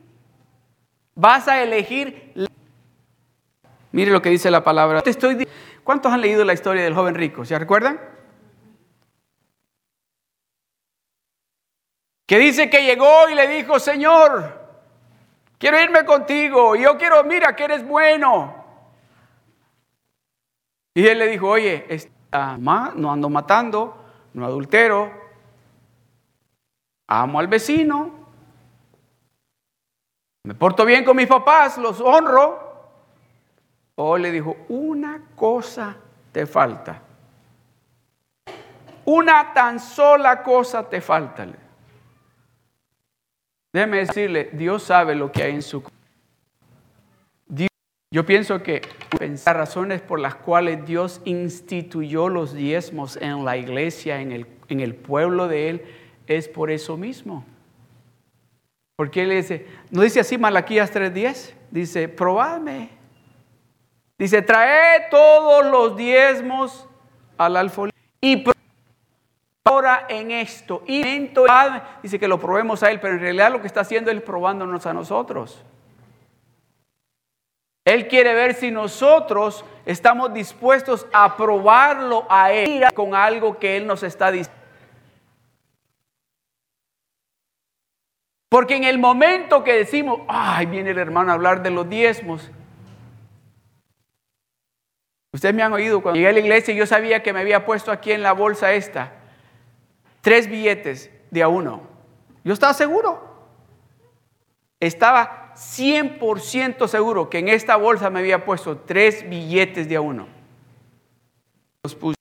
vas 1.13 1.49
a 1.49 1.62
elegir. 1.62 2.32
Mire 3.91 4.12
lo 4.12 4.21
que 4.21 4.30
dice 4.30 4.49
la 4.49 4.63
palabra. 4.63 5.01
Te 5.01 5.10
estoy 5.10 5.45
¿Cuántos 5.84 6.13
han 6.13 6.21
leído 6.21 6.45
la 6.45 6.54
historia 6.54 6.86
del 6.86 6.93
joven 6.93 7.15
rico? 7.15 7.43
¿Se 7.43 7.60
recuerdan? 7.60 7.99
que 12.25 12.39
dice 12.39 12.69
que 12.69 12.84
llegó 12.84 13.28
y 13.30 13.36
le 13.36 13.45
dijo, 13.49 13.78
Señor, 13.78 14.64
quiero 15.57 15.81
irme 15.81 16.05
contigo, 16.05 16.75
yo 16.75 16.97
quiero, 16.97 17.23
mira 17.23 17.55
que 17.55 17.63
eres 17.63 17.85
bueno. 17.85 18.63
Y 20.93 21.05
él 21.07 21.19
le 21.19 21.27
dijo, 21.27 21.49
oye, 21.49 21.85
no 22.57 23.11
ando 23.11 23.29
matando, 23.29 23.97
no 24.33 24.45
adultero, 24.45 25.11
amo 27.07 27.39
al 27.39 27.47
vecino, 27.47 28.25
me 30.45 30.53
porto 30.53 30.85
bien 30.85 31.03
con 31.03 31.17
mis 31.17 31.27
papás, 31.27 31.77
los 31.79 31.99
honro. 31.99 32.63
O 33.95 34.17
le 34.17 34.31
dijo, 34.31 34.55
una 34.69 35.29
cosa 35.35 35.95
te 36.31 36.45
falta. 36.45 37.01
Una 39.05 39.53
tan 39.53 39.79
sola 39.79 40.43
cosa 40.43 40.87
te 40.87 41.01
falta. 41.01 41.47
Déjeme 43.75 43.97
decirle, 43.97 44.51
Dios 44.53 44.83
sabe 44.83 45.15
lo 45.15 45.33
que 45.33 45.43
hay 45.43 45.51
en 45.51 45.61
su 45.61 45.83
Dios, 47.45 47.67
Yo 48.09 48.25
pienso 48.25 48.63
que 48.63 48.81
pensar 49.19 49.57
razones 49.57 50.01
por 50.01 50.17
las 50.21 50.35
cuales 50.35 50.85
Dios 50.85 51.19
instituyó 51.25 52.29
los 52.29 52.53
diezmos 52.53 53.17
en 53.17 53.43
la 53.43 53.57
iglesia, 53.57 54.21
en 54.21 54.31
el, 54.31 54.47
en 54.69 54.79
el 54.79 54.95
pueblo 54.95 55.49
de 55.49 55.67
Él, 55.67 55.81
es 56.25 56.47
por 56.47 56.71
eso 56.71 56.95
mismo. 56.95 57.43
Porque 58.95 59.23
Él 59.23 59.31
dice, 59.31 59.67
no 59.91 60.03
dice 60.03 60.21
así 60.21 60.38
Malaquías 60.38 60.95
3.10, 60.95 61.51
dice, 61.69 62.07
probadme. 62.07 62.91
Dice, 64.17 64.41
trae 64.41 65.09
todos 65.11 65.65
los 65.69 65.97
diezmos 65.97 66.88
al 67.38 67.57
alfolí 67.57 67.91
y 68.21 68.38
ahora 69.65 70.06
en 70.10 70.32
esto. 70.32 70.84
Y 70.86 71.04
dice 72.04 72.19
que 72.19 72.28
lo 72.28 72.39
probemos 72.39 72.84
a 72.84 72.91
Él, 72.91 72.99
pero 72.99 73.15
en 73.15 73.19
realidad 73.19 73.51
lo 73.51 73.60
que 73.60 73.67
está 73.67 73.82
haciendo 73.82 74.12
es 74.12 74.21
probándonos 74.21 74.86
a 74.86 74.93
nosotros. 74.93 75.62
Él 77.84 78.08
quiere 78.08 78.34
ver 78.34 78.54
si 78.54 78.71
nosotros 78.71 79.65
estamos 79.86 80.34
dispuestos 80.34 81.06
a 81.12 81.36
probarlo 81.36 82.25
a 82.30 82.51
Él 82.51 82.86
con 82.93 83.13
algo 83.13 83.58
que 83.58 83.78
Él 83.78 83.86
nos 83.86 84.04
está 84.04 84.32
diciendo. 84.32 84.62
Porque 88.49 88.75
en 88.75 88.86
el 88.86 88.99
momento 88.99 89.63
que 89.63 89.73
decimos, 89.73 90.21
ay, 90.28 90.67
viene 90.67 90.91
el 90.91 90.97
hermano 90.97 91.32
a 91.32 91.36
hablar 91.36 91.62
de 91.62 91.71
los 91.71 91.89
diezmos. 91.89 92.49
Ustedes 95.34 95.54
me 95.54 95.63
han 95.63 95.73
oído 95.73 96.01
cuando 96.01 96.15
llegué 96.15 96.30
a 96.30 96.34
la 96.34 96.39
iglesia 96.39 96.73
yo 96.73 96.86
sabía 96.86 97.21
que 97.21 97.34
me 97.34 97.41
había 97.41 97.65
puesto 97.65 97.91
aquí 97.91 98.12
en 98.13 98.23
la 98.23 98.32
bolsa 98.32 98.71
esta 98.71 99.12
tres 100.25 100.49
billetes 100.49 101.11
de 101.29 101.43
a 101.43 101.47
uno. 101.47 101.83
Yo 102.43 102.51
estaba 102.51 102.73
seguro. 102.73 103.21
Estaba 104.79 105.53
100% 105.53 106.88
seguro 106.88 107.29
que 107.29 107.38
en 107.38 107.47
esta 107.47 107.75
bolsa 107.75 108.09
me 108.09 108.21
había 108.21 108.43
puesto 108.43 108.79
tres 108.79 109.29
billetes 109.29 109.88
de 109.88 109.97
a 109.97 110.01
uno. 110.01 110.27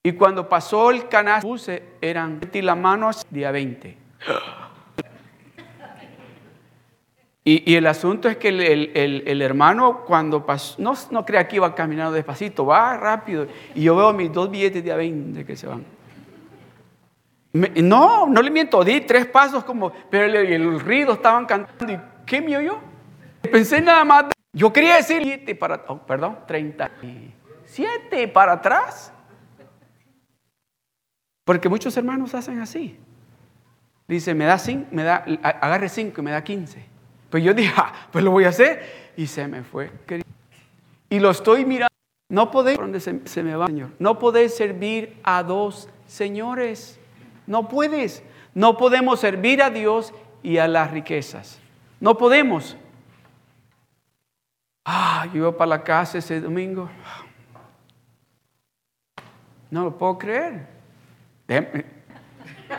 Y 0.03 0.13
cuando 0.13 0.51
pasó 0.51 0.91
el 0.91 1.09
canal, 1.09 1.41
puse, 1.41 1.83
eran 2.03 2.41
la 2.53 2.75
mano 2.75 3.11
día 3.31 3.51
20. 3.51 3.97
Y, 7.47 7.73
y, 7.73 7.75
el 7.77 7.87
asunto 7.87 8.29
es 8.29 8.37
que 8.37 8.49
el, 8.49 9.43
hermano 9.43 10.05
cuando 10.05 10.45
pasó, 10.45 10.75
no, 10.79 10.93
no 11.11 11.25
crea 11.25 11.49
que 11.49 11.57
iba 11.57 11.75
caminando 11.75 12.13
despacito, 12.13 12.67
va 12.67 12.99
rápido. 12.99 13.47
Y 13.75 13.85
yo 13.85 13.97
veo 13.97 14.13
mis 14.13 14.31
dos 14.31 14.51
billetes 14.51 14.85
de 14.85 14.93
a 14.93 14.97
20 14.97 15.47
que 15.47 15.57
se 15.57 15.67
van 15.67 15.94
no, 17.55 18.27
no 18.27 18.43
le 18.43 18.51
miento, 18.51 18.83
di 18.83 19.01
tres 19.03 19.27
pasos 19.27 19.63
como, 19.63 19.93
pero 20.11 20.25
el, 20.25 20.81
ruido 20.81 21.13
estaban 21.13 21.47
cantando. 21.47 21.93
¿Y 21.93 22.01
qué 22.27 22.41
me 22.41 22.57
oyó? 22.57 22.79
Pensé 23.41 23.81
nada 23.81 24.05
más, 24.05 24.25
yo 24.53 24.73
quería 24.73 24.97
decir 24.97 25.23
siete 25.23 25.55
para, 25.55 25.85
oh, 25.87 25.99
perdón, 25.99 26.39
37 26.49 28.29
para 28.29 28.55
atrás. 28.55 29.13
Porque 31.45 31.69
muchos 31.69 31.97
hermanos 31.97 32.35
hacen 32.35 32.61
así. 32.61 32.99
Dice, 34.09 34.35
me 34.35 34.47
da 34.47 34.59
cinco, 34.59 34.89
me 34.91 35.05
da, 35.05 35.25
agarre 35.43 35.89
cinco 35.89 36.23
y 36.23 36.25
me 36.25 36.31
da 36.33 36.43
15. 36.43 36.85
Pues 37.31 37.45
yo 37.45 37.55
dije, 37.55 37.73
ah, 37.77 37.93
pues 38.11 38.25
lo 38.25 38.33
voy 38.33 38.45
a 38.45 38.49
hacer. 38.49 39.13
Y 39.17 39.29
se 39.29 39.47
me 39.47 39.63
fue. 39.63 39.93
Y 41.09 41.21
lo 41.21 41.31
estoy 41.31 41.65
mirando. 41.65 41.95
No 42.29 42.51
podéis, 42.51 42.79
¿dónde 42.79 42.99
se, 42.99 43.21
se 43.27 43.43
me 43.45 43.55
va, 43.55 43.67
Señor? 43.67 43.91
No 44.01 44.19
podéis 44.19 44.57
servir 44.57 45.21
a 45.23 45.43
dos 45.45 45.89
señores. 46.07 46.99
No 47.47 47.69
puedes. 47.69 48.23
No 48.55 48.77
podemos 48.77 49.21
servir 49.21 49.63
a 49.63 49.71
Dios 49.71 50.13
y 50.43 50.59
a 50.59 50.69
las 50.69 50.91
riquezas. 50.91 51.59
No 52.01 52.17
podemos. 52.17 52.77
Ah, 54.85 55.27
yo 55.33 55.39
iba 55.39 55.57
para 55.57 55.71
la 55.71 55.83
casa 55.83 56.19
ese 56.19 56.41
domingo. 56.41 56.89
No 59.71 59.85
lo 59.85 59.99
puedo 59.99 60.19
creer. 60.19 60.67
Déjame 61.49 61.85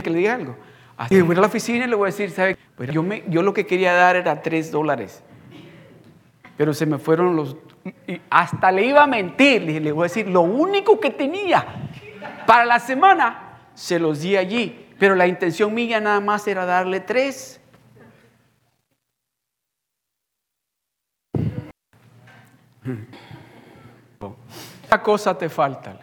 que 0.02 0.10
le 0.10 0.18
diga 0.18 0.34
algo. 0.34 0.56
Así 0.96 1.20
voy 1.20 1.36
a 1.36 1.40
la 1.40 1.46
oficina 1.46 1.84
y 1.84 1.88
le 1.88 1.94
voy 1.94 2.06
a 2.06 2.12
decir, 2.12 2.30
¿sabe? 2.30 2.56
Pues 2.74 2.90
yo, 2.90 3.02
me, 3.02 3.24
yo 3.28 3.42
lo 3.42 3.52
que 3.52 3.66
quería 3.66 3.92
dar 3.92 4.16
era 4.16 4.40
tres 4.40 4.70
dólares. 4.70 5.22
Pero 6.56 6.72
se 6.72 6.86
me 6.86 6.98
fueron 6.98 7.36
los... 7.36 7.56
Y 8.06 8.20
hasta 8.30 8.72
le 8.72 8.86
iba 8.86 9.02
a 9.02 9.06
mentir. 9.06 9.62
le 9.62 9.92
voy 9.92 10.02
a 10.02 10.08
decir, 10.08 10.26
lo 10.28 10.40
único 10.40 10.98
que 10.98 11.10
tenía 11.10 11.66
para 12.46 12.64
la 12.64 12.80
semana 12.80 13.45
se 13.76 13.98
los 13.98 14.20
di 14.20 14.36
allí, 14.36 14.88
pero 14.98 15.14
la 15.14 15.26
intención 15.26 15.72
mía 15.74 16.00
nada 16.00 16.18
más 16.20 16.48
era 16.48 16.64
darle 16.64 17.00
tres. 17.00 17.60
Una 24.88 25.02
cosa 25.02 25.36
te 25.36 25.50
falta. 25.50 26.00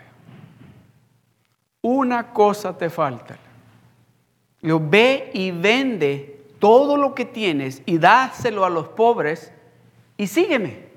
Una 1.82 2.32
cosa 2.32 2.78
te 2.78 2.92
falta. 2.92 3.38
Lo 4.62 4.80
ve 4.80 5.32
y 5.34 5.50
vende 5.50 6.46
todo 6.60 6.96
lo 6.96 7.16
que 7.16 7.26
tienes 7.26 7.82
y 7.88 7.98
dáselo 7.98 8.66
a 8.66 8.70
los 8.70 8.90
pobres 8.90 9.52
y 10.16 10.28
sígueme. 10.28 10.90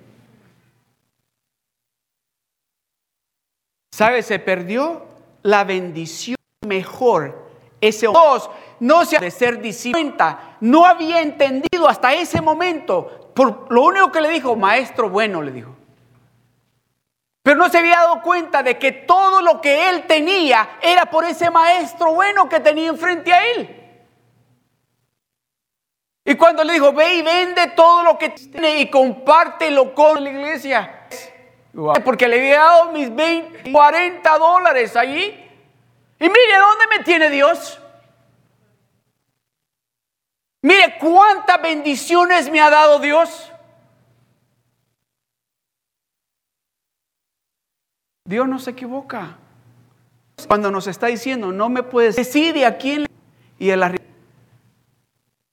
¿Sabes? 3.92 4.26
Se 4.26 4.38
perdió 4.38 5.06
la 5.42 5.64
bendición 5.64 6.36
mejor 6.66 7.46
ese 7.80 8.06
dos 8.06 8.50
no 8.80 9.04
se 9.04 9.16
ha 9.16 9.20
de 9.20 9.30
ser 9.30 9.60
discípulo. 9.60 10.14
No 10.60 10.84
había 10.84 11.20
entendido 11.20 11.88
hasta 11.88 12.14
ese 12.14 12.40
momento. 12.40 13.32
Por 13.34 13.70
lo 13.70 13.82
único 13.82 14.10
que 14.12 14.20
le 14.20 14.30
dijo, 14.30 14.56
maestro 14.56 15.10
bueno, 15.10 15.42
le 15.42 15.52
dijo. 15.52 15.76
Pero 17.42 17.58
no 17.58 17.68
se 17.68 17.78
había 17.78 17.96
dado 17.96 18.22
cuenta 18.22 18.62
de 18.62 18.76
que 18.76 18.90
todo 18.90 19.40
lo 19.40 19.60
que 19.60 19.88
él 19.88 20.04
tenía 20.06 20.78
era 20.82 21.06
por 21.06 21.24
ese 21.24 21.50
maestro 21.50 22.12
bueno 22.12 22.48
que 22.48 22.60
tenía 22.60 22.88
enfrente 22.88 23.32
a 23.32 23.46
él. 23.52 23.82
Y 26.24 26.34
cuando 26.34 26.64
le 26.64 26.72
dijo, 26.72 26.92
ve 26.92 27.14
y 27.14 27.22
vende 27.22 27.68
todo 27.68 28.02
lo 28.02 28.18
que 28.18 28.30
tiene 28.30 28.80
y 28.80 28.90
compártelo 28.90 29.94
con 29.94 30.24
la 30.24 30.30
iglesia. 30.30 31.06
Porque 32.04 32.26
le 32.26 32.40
había 32.40 32.58
dado 32.58 32.92
mis 32.92 33.14
20, 33.14 33.70
40 33.70 34.38
dólares 34.38 34.96
allí. 34.96 35.45
Y 36.18 36.24
mire, 36.24 36.58
¿dónde 36.58 36.96
me 36.96 37.04
tiene 37.04 37.30
Dios? 37.30 37.80
Mire 40.62 40.96
cuántas 40.98 41.60
bendiciones 41.62 42.50
me 42.50 42.60
ha 42.60 42.70
dado 42.70 42.98
Dios. 42.98 43.52
Dios 48.24 48.48
no 48.48 48.58
se 48.58 48.70
equivoca. 48.70 49.38
Cuando 50.48 50.70
nos 50.70 50.86
está 50.86 51.06
diciendo, 51.06 51.52
no 51.52 51.68
me 51.68 51.82
puedes, 51.82 52.16
decide 52.16 52.66
a 52.66 52.76
quién 52.76 53.06
y 53.58 53.70
el 53.70 53.96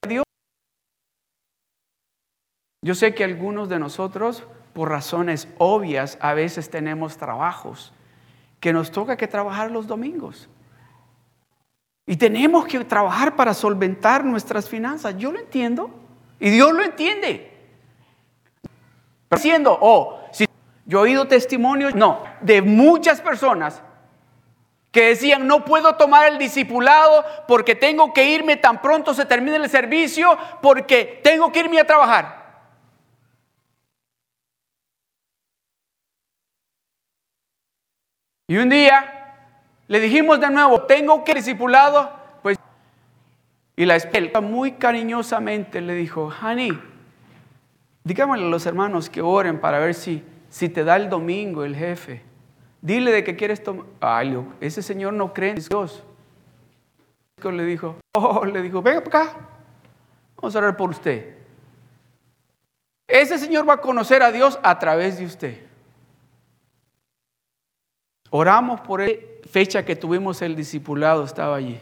Dios. 0.08 0.24
Yo 2.82 2.96
sé 2.96 3.14
que 3.14 3.24
algunos 3.24 3.70
de 3.70 3.80
nosotros, 3.80 4.44
por 4.74 4.90
razones 4.90 5.48
obvias, 5.58 6.18
a 6.22 6.34
veces 6.34 6.70
tenemos 6.70 7.18
trabajos 7.18 7.94
que 8.60 8.74
nos 8.74 8.92
toca 8.92 9.16
que 9.16 9.28
trabajar 9.28 9.72
los 9.72 9.88
domingos. 9.88 10.50
Y 12.06 12.18
tenemos 12.18 12.66
que 12.66 12.84
trabajar 12.84 13.36
para 13.36 13.54
solventar 13.54 14.26
nuestras 14.26 14.68
finanzas. 14.68 15.18
Yo 15.18 15.32
lo 15.32 15.40
entiendo. 15.40 15.90
Y 16.40 16.50
Dios 16.50 16.74
lo 16.74 16.84
entiende. 16.84 17.50
Diciendo, 19.32 19.78
oh, 19.80 20.20
si 20.32 20.46
yo 20.86 21.00
he 21.00 21.02
oído 21.04 21.28
testimonios, 21.28 21.96
no, 21.96 22.24
de 22.42 22.62
muchas 22.62 23.22
personas 23.22 23.82
que 24.92 25.08
decían, 25.08 25.48
no 25.48 25.66
puedo 25.66 25.96
tomar 25.96 26.28
el 26.28 26.38
discipulado 26.38 27.26
porque 27.48 27.74
tengo 27.74 28.14
que 28.14 28.30
irme 28.30 28.58
tan 28.58 28.80
pronto 28.80 29.14
se 29.14 29.26
termine 29.26 29.56
el 29.56 29.70
servicio, 29.70 30.38
porque 30.62 31.20
tengo 31.24 31.52
que 31.52 31.62
irme 31.62 31.80
a 31.80 31.88
trabajar. 31.88 32.44
Y 38.48 38.58
un 38.58 38.70
día 38.70 39.23
le 39.94 40.00
dijimos 40.00 40.40
de 40.40 40.50
nuevo, 40.50 40.82
tengo 40.82 41.24
que 41.24 41.36
discipulado, 41.36 42.12
pues, 42.42 42.58
y 43.76 43.86
la 43.86 43.96
esposa 43.96 44.42
muy 44.42 44.72
cariñosamente 44.72 45.82
le 45.82 45.94
dijo, 45.94 46.34
Honey, 46.42 46.72
dígamele 48.04 48.44
a 48.44 48.50
los 48.50 48.66
hermanos 48.66 49.08
que 49.08 49.22
oren 49.22 49.60
para 49.62 49.78
ver 49.78 49.94
si, 49.94 50.24
si 50.50 50.68
te 50.68 50.84
da 50.84 50.96
el 50.96 51.12
domingo 51.12 51.64
el 51.64 51.76
jefe. 51.76 52.24
Dile 52.82 53.12
de 53.12 53.24
que 53.24 53.36
quieres 53.36 53.62
tomar. 53.62 53.86
Ay, 54.02 54.36
ese 54.62 54.82
señor 54.82 55.14
no 55.14 55.32
cree 55.32 55.52
en 55.52 55.58
Dios. 55.58 56.04
Le 57.44 57.64
dijo, 57.64 57.98
oh, 58.18 58.46
le 58.46 58.64
dijo, 58.64 58.82
venga 58.82 59.04
para 59.04 59.26
acá. 59.26 59.38
Vamos 60.38 60.56
a 60.56 60.58
orar 60.58 60.76
por 60.76 60.90
usted. 60.90 61.36
Ese 63.08 63.38
señor 63.38 63.70
va 63.70 63.74
a 63.74 63.82
conocer 63.82 64.24
a 64.24 64.32
Dios 64.32 64.58
a 64.64 64.80
través 64.80 65.20
de 65.20 65.26
usted. 65.26 65.73
Oramos 68.36 68.82
por 68.82 69.00
él. 69.00 69.28
Fecha 69.46 69.86
que 69.86 69.96
tuvimos 69.96 70.42
el 70.42 70.56
discipulado 70.56 71.24
estaba 71.24 71.56
allí. 71.56 71.80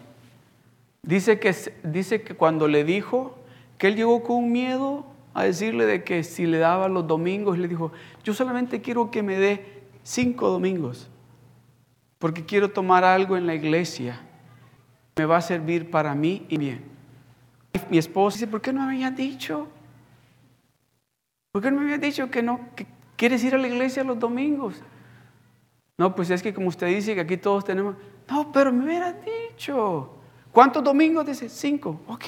Dice 1.02 1.40
que, 1.40 1.56
dice 1.84 2.24
que 2.24 2.36
cuando 2.36 2.68
le 2.68 2.84
dijo 2.84 3.38
que 3.78 3.88
él 3.88 3.96
llegó 3.96 4.22
con 4.22 4.52
miedo 4.52 5.06
a 5.34 5.46
decirle 5.46 5.86
de 5.86 6.04
que 6.04 6.26
si 6.26 6.46
le 6.46 6.58
daba 6.58 6.90
los 6.90 7.08
domingos, 7.08 7.58
le 7.58 7.70
dijo, 7.70 7.94
yo 8.26 8.34
solamente 8.34 8.82
quiero 8.82 9.10
que 9.12 9.24
me 9.24 9.38
dé 9.38 9.84
cinco 10.04 10.50
domingos, 10.50 11.10
porque 12.20 12.46
quiero 12.46 12.70
tomar 12.70 13.06
algo 13.06 13.38
en 13.38 13.48
la 13.48 13.56
iglesia. 13.56 14.20
Me 15.16 15.24
va 15.24 15.38
a 15.38 15.42
servir 15.42 15.90
para 15.90 16.14
mí 16.16 16.46
y 16.50 16.58
bien. 16.58 16.84
Mi 17.90 17.98
esposa 17.98 18.36
dice, 18.36 18.48
¿por 18.48 18.60
qué 18.60 18.74
no 18.74 18.82
me 18.82 18.96
habías 18.96 19.16
dicho? 19.16 19.70
¿Por 21.54 21.62
qué 21.62 21.72
no 21.72 21.78
me 21.78 21.84
habías 21.84 22.02
dicho 22.02 22.30
que 22.30 22.44
no 22.44 22.60
que 22.76 22.86
quieres 23.16 23.42
ir 23.42 23.56
a 23.56 23.58
la 23.58 23.70
iglesia 23.70 24.04
los 24.04 24.20
domingos? 24.20 24.84
No, 26.02 26.16
pues 26.16 26.32
es 26.32 26.42
que 26.42 26.52
como 26.52 26.68
usted 26.68 26.88
dice 26.88 27.14
que 27.14 27.22
aquí 27.22 27.38
todos 27.38 27.64
tenemos. 27.64 27.96
No, 28.28 28.52
pero 28.52 28.72
me 28.72 28.86
hubieras 28.86 29.16
dicho. 29.24 30.18
¿Cuántos 30.52 30.84
domingos? 30.84 31.26
Dice, 31.28 31.48
cinco. 31.48 32.02
Ok. 32.08 32.26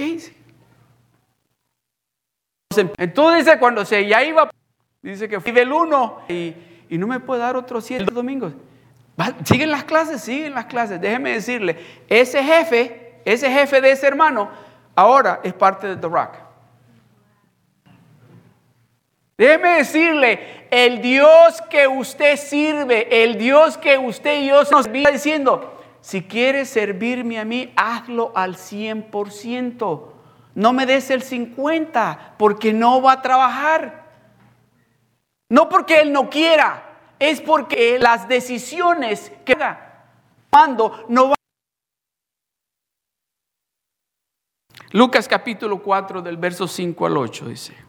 Entonces, 2.98 3.58
cuando 3.58 3.84
se 3.84 4.08
ya 4.08 4.24
iba, 4.24 4.50
dice 5.02 5.28
que 5.28 5.40
fui 5.40 5.52
del 5.52 5.72
uno 5.72 6.20
y 6.30 6.54
y 6.94 6.98
no 7.00 7.08
me 7.08 7.20
puede 7.20 7.42
dar 7.42 7.56
otros 7.56 7.86
siete 7.86 8.06
domingos. 8.14 8.54
¿Siguen 9.46 9.72
las 9.72 9.84
clases? 9.84 10.22
Siguen 10.22 10.54
las 10.54 10.66
clases. 10.66 11.02
Déjeme 11.02 11.32
decirle, 11.32 11.84
ese 12.08 12.44
jefe, 12.44 13.16
ese 13.26 13.50
jefe 13.50 13.82
de 13.82 13.94
ese 13.94 14.06
hermano, 14.06 14.52
ahora 14.96 15.40
es 15.44 15.56
parte 15.56 15.88
de 15.88 15.96
The 15.98 16.08
Rock. 16.08 16.43
Déjeme 19.38 19.70
decirle, 19.78 20.68
el 20.70 21.02
Dios 21.02 21.62
que 21.70 21.88
usted 21.88 22.38
sirve, 22.38 23.24
el 23.24 23.38
Dios 23.38 23.78
que 23.78 23.98
usted 23.98 24.42
y 24.42 24.48
yo 24.48 24.64
nos 24.64 24.86
está 24.86 25.12
diciendo, 25.12 25.82
si 26.02 26.24
quieres 26.24 26.70
servirme 26.70 27.40
a 27.40 27.46
mí, 27.46 27.74
hazlo 27.76 28.32
al 28.36 28.56
100%. 28.56 30.04
No 30.56 30.74
me 30.74 30.86
des 30.86 31.10
el 31.10 31.24
50% 31.24 32.36
porque 32.38 32.74
no 32.74 33.02
va 33.02 33.14
a 33.14 33.22
trabajar. 33.22 34.04
No 35.50 35.70
porque 35.70 36.02
Él 36.02 36.12
no 36.12 36.30
quiera, 36.30 36.84
es 37.20 37.42
porque 37.42 37.98
las 38.00 38.28
decisiones 38.28 39.32
que 39.46 39.54
haga 39.54 40.06
cuando 40.50 41.06
no 41.10 41.30
va. 41.30 41.36
Lucas 44.92 45.28
capítulo 45.28 45.82
4 45.82 46.22
del 46.22 46.38
verso 46.38 46.68
5 46.68 47.06
al 47.06 47.18
8 47.18 47.46
dice. 47.48 47.83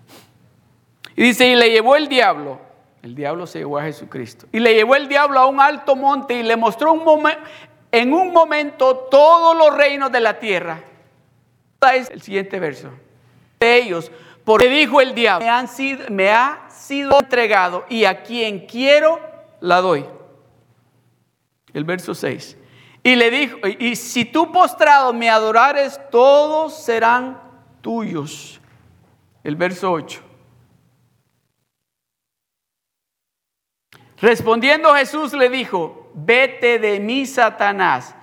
Y 1.16 1.22
dice, 1.22 1.46
y 1.46 1.54
le 1.54 1.70
llevó 1.70 1.96
el 1.96 2.08
diablo, 2.08 2.60
el 3.02 3.14
diablo 3.14 3.46
se 3.46 3.58
llevó 3.60 3.78
a 3.78 3.82
Jesucristo, 3.82 4.46
y 4.50 4.58
le 4.58 4.74
llevó 4.74 4.96
el 4.96 5.08
diablo 5.08 5.38
a 5.38 5.46
un 5.46 5.60
alto 5.60 5.94
monte 5.94 6.34
y 6.34 6.42
le 6.42 6.56
mostró 6.56 6.92
un 6.92 7.04
en 7.92 8.12
un 8.12 8.32
momento 8.32 8.96
todos 9.10 9.56
los 9.56 9.76
reinos 9.76 10.10
de 10.10 10.20
la 10.20 10.38
tierra. 10.38 10.80
Es 11.94 12.10
el 12.10 12.22
siguiente 12.22 12.58
verso. 12.58 12.88
De 13.60 13.76
ellos, 13.76 14.10
porque 14.44 14.68
dijo 14.68 15.00
el 15.00 15.14
diablo, 15.14 15.44
me, 15.44 15.50
han 15.50 15.68
sido, 15.68 16.04
me 16.10 16.30
ha 16.30 16.66
sido 16.68 17.18
entregado 17.20 17.84
y 17.88 18.04
a 18.04 18.22
quien 18.22 18.66
quiero 18.66 19.20
la 19.60 19.80
doy. 19.80 20.06
El 21.72 21.84
verso 21.84 22.14
6. 22.14 22.56
Y 23.02 23.16
le 23.16 23.30
dijo, 23.30 23.58
y 23.66 23.96
si 23.96 24.24
tú 24.24 24.50
postrado 24.50 25.12
me 25.12 25.28
adorares, 25.28 26.00
todos 26.10 26.82
serán 26.82 27.40
tuyos. 27.82 28.60
El 29.42 29.56
verso 29.56 29.92
8. 29.92 30.23
Respondiendo 34.24 34.94
Jesús 34.94 35.34
le 35.34 35.50
dijo, 35.50 36.10
vete 36.14 36.78
de 36.78 36.98
mí, 36.98 37.26
Satanás, 37.26 38.14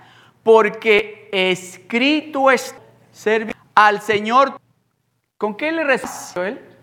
porque 0.42 1.30
escrito 1.32 2.50
es 2.50 2.74
servir 3.12 3.56
al 3.76 4.02
Señor. 4.02 4.60
¿Con 5.38 5.56
qué 5.56 5.72
le 5.72 5.84
respondió 5.84 6.44
él? 6.44 6.78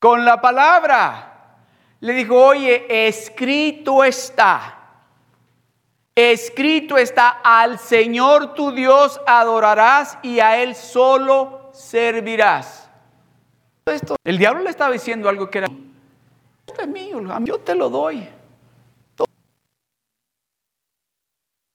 Con 0.00 0.24
la 0.24 0.40
palabra. 0.40 1.58
Le 2.00 2.14
dijo, 2.14 2.42
oye, 2.42 2.86
escrito 3.06 4.02
está. 4.02 4.78
Escrito 6.14 6.96
está, 6.96 7.40
al 7.44 7.78
Señor 7.78 8.54
tu 8.54 8.72
Dios 8.72 9.20
adorarás 9.26 10.16
y 10.22 10.40
a 10.40 10.56
Él 10.56 10.74
solo 10.74 11.68
servirás. 11.74 12.90
Esto, 13.84 14.16
el 14.24 14.38
diablo 14.38 14.62
le 14.62 14.70
estaba 14.70 14.90
diciendo 14.90 15.28
algo 15.28 15.50
que 15.50 15.58
era, 15.58 15.68
esto 16.68 16.82
es 16.82 16.88
mío, 16.88 17.20
yo 17.44 17.58
te 17.58 17.74
lo 17.74 17.88
doy. 17.88 18.28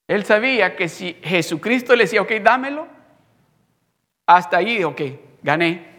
Él 0.08 0.26
sabía 0.26 0.76
que 0.76 0.88
si 0.88 1.14
Jesucristo 1.24 1.96
le 1.96 2.04
decía, 2.04 2.22
ok, 2.22 2.32
dámelo, 2.42 2.88
hasta 4.28 4.58
ahí, 4.58 4.84
ok, 4.84 5.02
gané. 5.42 5.92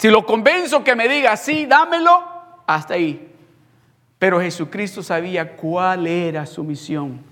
Si 0.00 0.08
lo 0.08 0.24
convenzo 0.24 0.84
que 0.84 0.94
me 0.94 1.08
diga, 1.08 1.36
sí, 1.36 1.66
dámelo, 1.66 2.24
hasta 2.66 2.94
ahí. 2.94 3.34
Pero 4.18 4.40
Jesucristo 4.40 5.02
sabía 5.02 5.56
cuál 5.56 6.06
era 6.06 6.46
su 6.46 6.62
misión. 6.62 7.24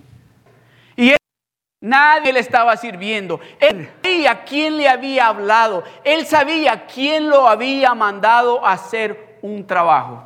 Y 0.97 1.11
él, 1.11 1.19
nadie 1.81 2.33
le 2.33 2.41
estaba 2.41 2.77
sirviendo. 2.77 3.39
Él 3.61 3.89
sabía 4.03 4.45
quién 4.45 4.79
le 4.79 4.89
había 4.89 5.29
hablado. 5.29 5.85
Él 6.03 6.27
sabía 6.27 6.87
quién 6.87 7.29
lo 7.29 7.47
había 7.47 7.95
mandado 7.95 8.65
a 8.65 8.73
hacer 8.73 9.26
un 9.47 9.67
trabajo. 9.67 10.23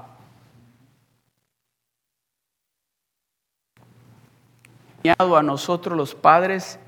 A 5.18 5.42
nosotros 5.42 5.96
los 5.96 6.14
padres, 6.14 6.78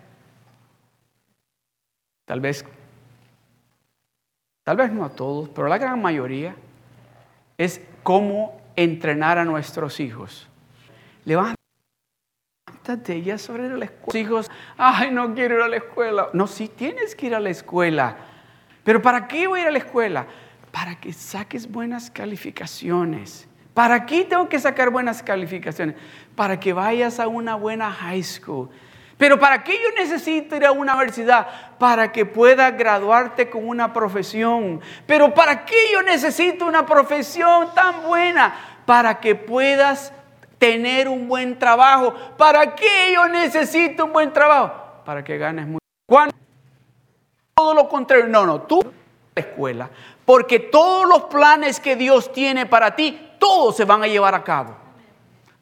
tal 2.27 2.41
vez 2.41 2.65
tal 4.65 4.77
vez 4.77 4.93
no 4.93 5.05
a 5.05 5.11
todos, 5.11 5.49
pero 5.49 5.69
la 5.69 5.79
gran 5.79 6.01
mayoría, 6.01 6.55
es 7.59 7.81
cómo 8.03 8.61
entrenar 8.77 9.39
a 9.39 9.45
nuestros 9.45 10.01
hijos. 10.01 10.49
Levántate, 11.25 11.57
ya 13.23 13.39
sobre 13.39 13.69
la 13.77 13.85
escuela. 13.85 14.21
hijos, 14.21 14.51
ay, 14.77 15.11
no 15.11 15.35
quiero 15.35 15.57
ir 15.57 15.63
a 15.63 15.69
la 15.69 15.77
escuela. 15.77 16.29
No, 16.33 16.47
sí 16.47 16.69
tienes 16.69 17.15
que 17.15 17.27
ir 17.27 17.35
a 17.35 17.41
la 17.41 17.51
escuela. 17.51 18.17
Pero 18.85 19.01
¿para 19.01 19.29
qué 19.29 19.47
voy 19.47 19.61
a 19.61 19.63
ir 19.63 19.69
a 19.69 19.73
la 19.73 19.79
escuela? 19.79 20.27
Para 20.73 20.97
que 20.97 21.13
saques 21.13 21.71
buenas 21.71 22.11
calificaciones. 22.11 23.47
¿Para 23.75 24.05
qué 24.05 24.25
tengo 24.25 24.49
que 24.49 24.59
sacar 24.59 24.91
buenas 24.91 25.23
calificaciones? 25.23 25.97
Para 26.35 26.59
que 26.59 26.73
vayas 26.73 27.21
a 27.21 27.29
una 27.29 27.55
buena 27.55 27.91
high 27.91 28.23
school 28.23 28.69
Pero 29.17 29.39
¿para 29.39 29.63
qué 29.63 29.73
yo 29.73 29.95
necesito 29.97 30.57
ir 30.57 30.67
a 30.67 30.73
una 30.73 30.95
universidad? 30.95 31.47
Para 31.79 32.11
que 32.11 32.27
pueda 32.27 32.71
graduarte 32.71 33.49
con 33.49 33.69
una 33.69 33.93
profesión. 33.93 34.81
Pero 35.07 35.33
¿para 35.33 35.65
qué 35.65 35.77
yo 35.93 36.03
necesito 36.03 36.67
una 36.67 36.85
profesión 36.85 37.69
tan 37.75 38.03
buena? 38.03 38.55
Para 38.85 39.21
que 39.21 39.35
puedas 39.35 40.13
tener 40.59 41.09
un 41.09 41.29
buen 41.29 41.59
trabajo. 41.59 42.15
¿Para 42.37 42.75
qué 42.75 43.13
yo 43.15 43.29
necesito 43.29 44.07
un 44.07 44.13
buen 44.13 44.33
trabajo? 44.33 44.73
Para 45.05 45.23
que 45.23 45.39
ganes 45.39 45.67
mucho. 45.67 45.85
¿Cuándo? 46.07 46.35
Todo 47.55 47.75
lo 47.75 47.89
contrario. 47.89 48.27
No, 48.27 48.45
no, 48.45 48.63
tú 48.63 48.81
la 49.35 49.43
escuela. 49.43 49.91
Porque 50.25 50.59
todos 50.59 51.07
los 51.09 51.25
planes 51.25 51.81
que 51.81 51.97
Dios 51.97 52.33
tiene 52.33 52.67
para 52.67 52.95
ti, 52.95 53.31
todos 53.39 53.77
se 53.77 53.85
van 53.85 54.03
a 54.03 54.07
llevar 54.07 54.35
a 54.35 54.45
cabo. 54.45 54.77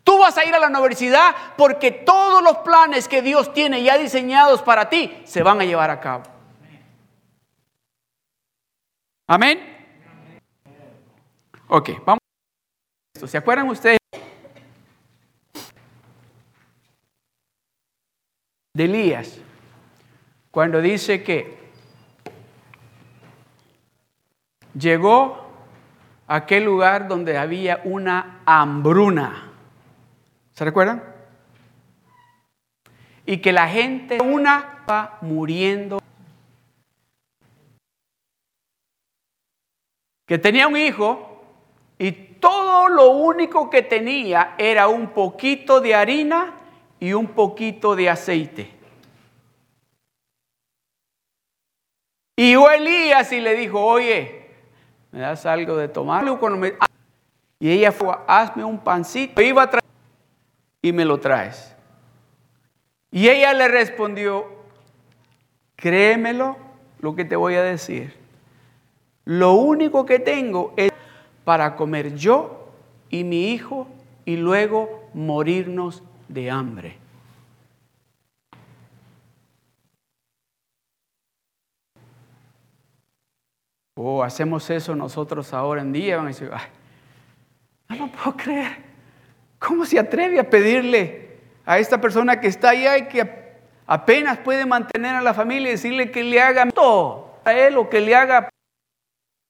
Tú 0.04 0.18
vas 0.18 0.36
a 0.36 0.44
ir 0.44 0.54
a 0.54 0.58
la 0.58 0.68
universidad 0.68 1.34
porque 1.56 1.90
todos 1.90 2.42
los 2.42 2.58
planes 2.58 3.06
que 3.06 3.22
Dios 3.22 3.52
tiene 3.52 3.82
ya 3.82 3.96
diseñados 3.96 4.62
para 4.62 4.88
ti 4.88 5.22
se 5.24 5.42
van 5.42 5.60
a 5.60 5.64
llevar 5.64 5.90
a 5.90 6.00
cabo. 6.00 6.24
Amén. 9.26 9.60
Ok, 11.68 11.90
vamos. 12.04 12.18
¿Se 13.26 13.38
acuerdan 13.38 13.68
ustedes 13.68 13.98
de 18.74 18.84
Elías? 18.84 19.38
Cuando 20.50 20.80
dice 20.80 21.22
que 21.22 21.59
llegó 24.74 25.50
a 26.26 26.36
aquel 26.36 26.64
lugar 26.64 27.08
donde 27.08 27.36
había 27.36 27.80
una 27.84 28.42
hambruna. 28.44 29.52
¿Se 30.52 30.64
recuerdan? 30.64 31.02
Y 33.26 33.38
que 33.38 33.52
la 33.52 33.68
gente 33.68 34.20
una 34.20 34.84
va 34.88 35.18
muriendo. 35.20 36.00
Que 40.26 40.38
tenía 40.38 40.68
un 40.68 40.76
hijo 40.76 41.42
y 41.98 42.12
todo 42.12 42.88
lo 42.88 43.10
único 43.10 43.68
que 43.68 43.82
tenía 43.82 44.54
era 44.58 44.88
un 44.88 45.10
poquito 45.10 45.80
de 45.80 45.94
harina 45.94 46.54
y 46.98 47.12
un 47.12 47.28
poquito 47.28 47.96
de 47.96 48.08
aceite. 48.08 48.70
Y 52.36 52.54
Elías 52.54 53.32
y 53.32 53.40
le 53.40 53.54
dijo, 53.54 53.84
oye, 53.84 54.39
¿me 55.12 55.20
das 55.20 55.46
algo 55.46 55.76
de 55.76 55.88
tomar? 55.88 56.24
Y 57.58 57.70
ella 57.70 57.92
fue, 57.92 58.14
hazme 58.26 58.64
un 58.64 58.78
pancito. 58.78 59.40
Iba 59.42 59.64
a 59.64 59.70
traer 59.70 59.84
y 60.82 60.92
me 60.92 61.04
lo 61.04 61.20
traes. 61.20 61.76
Y 63.10 63.28
ella 63.28 63.52
le 63.52 63.68
respondió, 63.68 64.46
créemelo 65.76 66.56
lo 67.00 67.14
que 67.14 67.24
te 67.24 67.36
voy 67.36 67.54
a 67.54 67.62
decir. 67.62 68.14
Lo 69.24 69.54
único 69.54 70.06
que 70.06 70.18
tengo 70.18 70.72
es 70.76 70.90
para 71.44 71.76
comer 71.76 72.14
yo 72.14 72.68
y 73.10 73.24
mi 73.24 73.52
hijo 73.52 73.88
y 74.24 74.36
luego 74.36 75.08
morirnos 75.12 76.02
de 76.28 76.50
hambre. 76.50 76.99
O 84.02 84.16
oh, 84.16 84.22
hacemos 84.22 84.70
eso 84.70 84.96
nosotros 84.96 85.52
ahora 85.52 85.82
en 85.82 85.92
día, 85.92 86.16
van 86.16 86.32
no 87.98 88.10
puedo 88.10 88.34
creer. 88.34 88.78
¿Cómo 89.58 89.84
se 89.84 89.98
atreve 89.98 90.40
a 90.40 90.48
pedirle 90.48 91.36
a 91.66 91.78
esta 91.78 92.00
persona 92.00 92.40
que 92.40 92.46
está 92.46 92.70
allá 92.70 92.96
y 92.96 93.08
que 93.08 93.58
apenas 93.86 94.38
puede 94.38 94.64
mantener 94.64 95.16
a 95.16 95.20
la 95.20 95.34
familia 95.34 95.68
y 95.68 95.72
decirle 95.72 96.10
que 96.10 96.24
le 96.24 96.40
haga 96.40 96.66
todo 96.70 97.40
a 97.44 97.52
él 97.52 97.76
o 97.76 97.90
que 97.90 98.00
le 98.00 98.14
haga? 98.16 98.48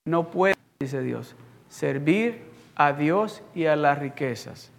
No 0.04 0.32
puede, 0.32 0.56
dice 0.80 1.00
Dios, 1.00 1.36
servir 1.68 2.42
a 2.74 2.92
Dios 2.92 3.44
y 3.54 3.66
a 3.66 3.76
las 3.76 4.00
riquezas. 4.00 4.72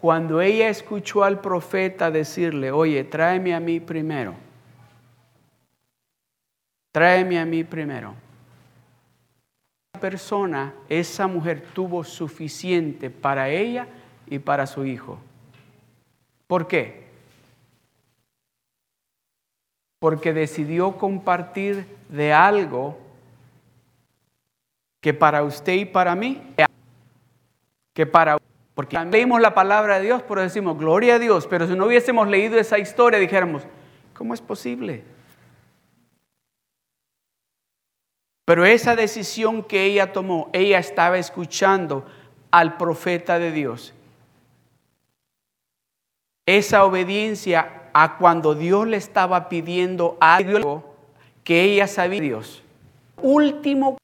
Cuando 0.00 0.40
ella 0.40 0.70
escuchó 0.70 1.22
al 1.22 1.42
profeta 1.42 2.10
decirle, 2.10 2.70
oye, 2.70 3.04
tráeme 3.04 3.54
a 3.54 3.60
mí 3.60 3.78
primero, 3.78 4.32
tráeme 6.94 7.38
a 7.38 7.44
mí 7.44 7.62
primero. 7.62 8.14
Persona, 9.98 10.74
esa 10.88 11.26
mujer 11.26 11.62
tuvo 11.74 12.04
suficiente 12.04 13.10
para 13.10 13.48
ella 13.50 13.88
y 14.26 14.38
para 14.38 14.66
su 14.66 14.84
hijo. 14.84 15.18
¿Por 16.46 16.66
qué? 16.66 17.06
Porque 19.98 20.32
decidió 20.32 20.96
compartir 20.96 21.86
de 22.08 22.32
algo 22.32 22.98
que 25.00 25.12
para 25.12 25.42
usted 25.42 25.74
y 25.74 25.84
para 25.84 26.14
mí, 26.14 26.42
que 27.94 28.06
para 28.06 28.38
porque 28.74 28.96
leímos 29.06 29.40
la 29.40 29.54
palabra 29.54 29.98
de 29.98 30.04
Dios, 30.04 30.22
pero 30.22 30.40
decimos, 30.40 30.78
gloria 30.78 31.16
a 31.16 31.18
Dios, 31.18 31.48
pero 31.48 31.66
si 31.66 31.74
no 31.74 31.86
hubiésemos 31.86 32.28
leído 32.28 32.60
esa 32.60 32.78
historia, 32.78 33.18
dijéramos, 33.18 33.64
¿cómo 34.14 34.34
es 34.34 34.40
posible? 34.40 35.02
Pero 38.48 38.64
esa 38.64 38.96
decisión 38.96 39.62
que 39.62 39.84
ella 39.84 40.10
tomó, 40.10 40.48
ella 40.54 40.78
estaba 40.78 41.18
escuchando 41.18 42.06
al 42.50 42.78
profeta 42.78 43.38
de 43.38 43.52
Dios 43.52 43.92
esa 46.46 46.86
obediencia 46.86 47.90
a 47.92 48.16
cuando 48.16 48.54
Dios 48.54 48.86
le 48.86 48.96
estaba 48.96 49.50
pidiendo 49.50 50.16
algo 50.18 50.94
que 51.44 51.62
ella 51.62 51.86
sabía 51.86 52.22
Dios. 52.22 52.62
Último. 53.20 53.98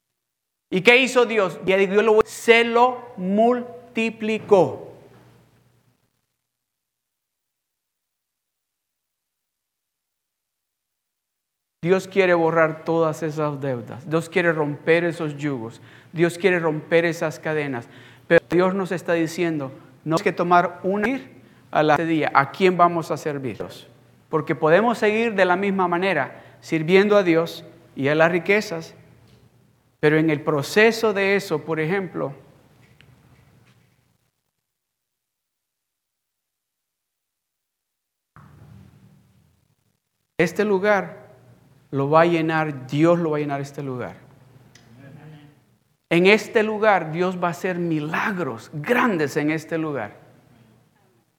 ¿Y 0.69 0.81
qué 0.81 0.97
hizo 0.97 1.25
Dios? 1.25 1.59
Y 1.65 1.73
Dios 1.87 2.05
se 2.25 2.65
lo 2.65 2.99
multiplicó. 3.17 4.84
Dios 11.85 12.07
quiere 12.07 12.33
borrar 12.33 12.83
todas 12.83 13.21
esas 13.21 13.61
deudas. 13.61 14.09
Dios 14.09 14.27
quiere 14.27 14.51
romper 14.51 15.03
esos 15.03 15.37
yugos. 15.37 15.83
Dios 16.13 16.39
quiere 16.39 16.57
romper 16.57 17.05
esas 17.05 17.39
cadenas. 17.39 17.87
Pero 18.27 18.43
Dios 18.49 18.73
nos 18.73 18.91
está 18.91 19.13
diciendo, 19.13 19.71
no 20.03 20.15
hay 20.15 20.23
que 20.23 20.31
tomar 20.31 20.79
un 20.81 21.07
ir 21.07 21.29
a 21.69 21.83
la 21.83 21.95
día, 21.97 22.31
¿a 22.33 22.49
quién 22.49 22.75
vamos 22.75 23.11
a 23.11 23.17
servir? 23.17 23.63
Porque 24.29 24.55
podemos 24.55 24.97
seguir 24.97 25.35
de 25.35 25.45
la 25.45 25.55
misma 25.55 25.87
manera, 25.87 26.41
sirviendo 26.59 27.17
a 27.17 27.21
Dios 27.21 27.63
y 27.95 28.07
a 28.07 28.15
las 28.15 28.31
riquezas, 28.31 28.95
pero 29.99 30.17
en 30.17 30.31
el 30.31 30.41
proceso 30.41 31.13
de 31.13 31.35
eso, 31.35 31.65
por 31.65 31.79
ejemplo, 31.79 32.33
este 40.39 40.65
lugar 40.65 41.24
lo 41.95 42.09
va 42.09 42.21
a 42.21 42.25
llenar, 42.25 42.87
Dios 42.87 43.19
lo 43.19 43.31
va 43.31 43.37
a 43.37 43.39
llenar 43.39 43.61
este 43.61 43.81
lugar. 43.81 44.17
En 46.09 46.27
este 46.27 46.61
lugar 46.61 47.13
Dios 47.13 47.41
va 47.41 47.47
a 47.47 47.51
hacer 47.51 47.79
milagros 47.79 48.69
grandes 48.73 49.37
en 49.37 49.49
este 49.49 49.77
lugar. 49.77 50.17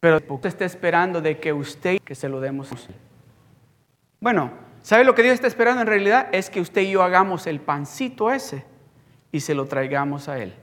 Pero 0.01 0.19
usted 0.31 0.49
está 0.49 0.65
esperando 0.65 1.21
de 1.21 1.39
que 1.39 1.53
usted, 1.53 1.99
que 2.03 2.15
se 2.15 2.31
lo 2.31 2.41
demos. 2.41 2.71
Bueno, 4.19 4.51
¿sabe 4.81 5.05
lo 5.05 5.15
que 5.15 5.23
Dios 5.23 5.35
está 5.35 5.47
esperando 5.47 5.83
en 5.83 5.89
realidad? 5.89 6.29
Es 6.33 6.49
que 6.49 6.63
usted 6.63 6.81
y 6.81 6.93
yo 6.93 7.03
hagamos 7.03 7.47
el 7.47 7.61
pancito 7.61 8.33
ese 8.33 8.65
y 9.31 9.41
se 9.41 9.55
lo 9.55 9.67
traigamos 9.67 10.27
a 10.27 10.39
Él. 10.39 10.55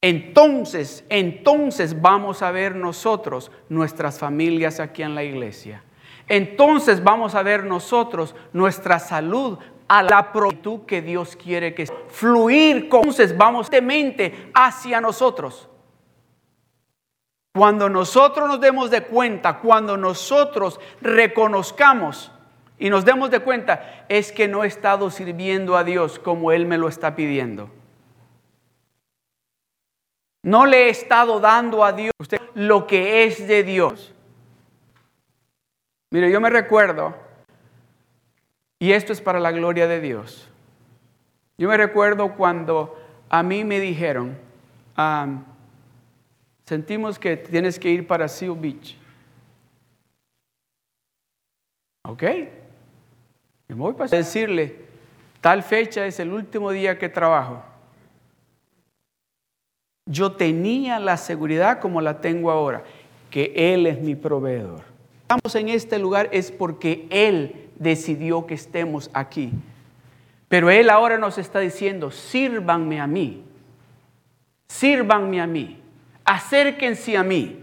Entonces, 0.00 1.04
entonces 1.10 2.02
vamos 2.02 2.42
a 2.42 2.50
ver 2.50 2.74
nosotros 2.74 3.52
nuestras 3.68 4.18
familias 4.18 4.80
aquí 4.80 5.04
en 5.04 5.14
la 5.14 5.22
iglesia. 5.22 5.84
Entonces 6.28 7.02
vamos 7.02 7.34
a 7.34 7.42
ver 7.42 7.64
nosotros 7.64 8.34
nuestra 8.52 8.98
salud 8.98 9.58
a 9.88 10.02
la 10.02 10.32
plenitud 10.32 10.80
que 10.86 11.02
Dios 11.02 11.36
quiere 11.36 11.74
que 11.74 11.86
fluir. 12.08 12.76
Entonces 12.84 13.36
vamos 13.36 13.70
mente 13.82 14.50
hacia 14.54 15.00
nosotros. 15.00 15.68
Cuando 17.54 17.88
nosotros 17.88 18.48
nos 18.48 18.60
demos 18.60 18.90
de 18.90 19.02
cuenta, 19.02 19.60
cuando 19.60 19.96
nosotros 19.96 20.78
reconozcamos 21.00 22.30
y 22.78 22.90
nos 22.90 23.04
demos 23.04 23.30
de 23.30 23.40
cuenta, 23.40 24.04
es 24.08 24.30
que 24.30 24.46
no 24.46 24.62
he 24.62 24.66
estado 24.66 25.10
sirviendo 25.10 25.76
a 25.76 25.84
Dios 25.84 26.18
como 26.18 26.52
Él 26.52 26.66
me 26.66 26.76
lo 26.76 26.88
está 26.88 27.16
pidiendo. 27.16 27.70
No 30.42 30.66
le 30.66 30.86
he 30.86 30.90
estado 30.90 31.40
dando 31.40 31.82
a 31.82 31.92
Dios 31.92 32.12
lo 32.54 32.86
que 32.86 33.24
es 33.24 33.48
de 33.48 33.62
Dios. 33.62 34.12
Mire, 36.16 36.30
yo 36.30 36.40
me 36.40 36.48
recuerdo, 36.48 37.14
y 38.78 38.92
esto 38.92 39.12
es 39.12 39.20
para 39.20 39.38
la 39.38 39.52
gloria 39.52 39.86
de 39.86 40.00
Dios. 40.00 40.48
Yo 41.58 41.68
me 41.68 41.76
recuerdo 41.76 42.34
cuando 42.36 42.98
a 43.28 43.42
mí 43.42 43.64
me 43.64 43.80
dijeron, 43.80 44.34
sentimos 46.64 47.18
que 47.18 47.36
tienes 47.36 47.78
que 47.78 47.90
ir 47.90 48.06
para 48.06 48.28
Seal 48.28 48.56
Beach. 48.56 48.96
Ok. 52.04 52.22
Y 53.68 53.74
voy 53.74 53.92
para 53.92 54.08
decirle, 54.08 54.74
tal 55.42 55.62
fecha 55.62 56.06
es 56.06 56.18
el 56.18 56.32
último 56.32 56.70
día 56.70 56.98
que 56.98 57.10
trabajo. 57.10 57.62
Yo 60.06 60.32
tenía 60.32 60.98
la 60.98 61.18
seguridad 61.18 61.78
como 61.78 62.00
la 62.00 62.22
tengo 62.22 62.50
ahora, 62.50 62.84
que 63.28 63.52
Él 63.54 63.86
es 63.86 64.00
mi 64.00 64.14
proveedor. 64.14 64.85
Estamos 65.28 65.56
en 65.56 65.68
este 65.70 65.98
lugar 65.98 66.28
es 66.30 66.52
porque 66.52 67.08
Él 67.10 67.68
decidió 67.80 68.46
que 68.46 68.54
estemos 68.54 69.10
aquí. 69.12 69.50
Pero 70.46 70.70
Él 70.70 70.88
ahora 70.88 71.18
nos 71.18 71.36
está 71.36 71.58
diciendo, 71.58 72.12
sírvanme 72.12 73.00
a 73.00 73.08
mí, 73.08 73.42
sírvanme 74.68 75.40
a 75.40 75.48
mí, 75.48 75.82
acérquense 76.24 77.16
a 77.16 77.24
mí, 77.24 77.60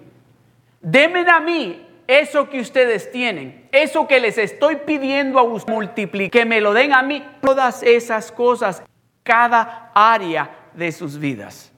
denme 0.81 1.21
a 1.21 1.39
mí 1.39 1.87
eso 2.05 2.49
que 2.49 2.59
ustedes 2.59 3.09
tienen, 3.13 3.69
eso 3.71 4.09
que 4.09 4.19
les 4.19 4.37
estoy 4.37 4.75
pidiendo 4.85 5.39
a 5.39 5.43
ustedes, 5.43 5.73
multiplique, 5.73 6.39
que 6.39 6.45
me 6.45 6.59
lo 6.59 6.73
den 6.73 6.91
a 6.91 7.01
mí, 7.01 7.25
todas 7.39 7.81
esas 7.81 8.29
cosas, 8.29 8.83
cada 9.23 9.89
área 9.95 10.53
de 10.73 10.91
sus 10.91 11.17
vidas 11.17 11.72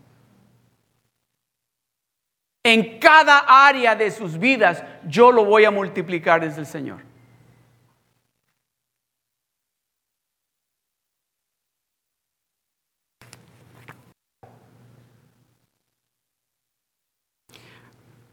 en 2.65 2.97
cada 2.97 3.45
área 3.67 3.95
de 3.95 4.09
sus 4.09 4.39
vidas, 4.39 4.83
yo 5.07 5.31
lo 5.31 5.45
voy 5.45 5.65
a 5.65 5.71
multiplicar 5.71 6.41
desde 6.41 6.61
el 6.61 6.65
Señor. 6.65 7.03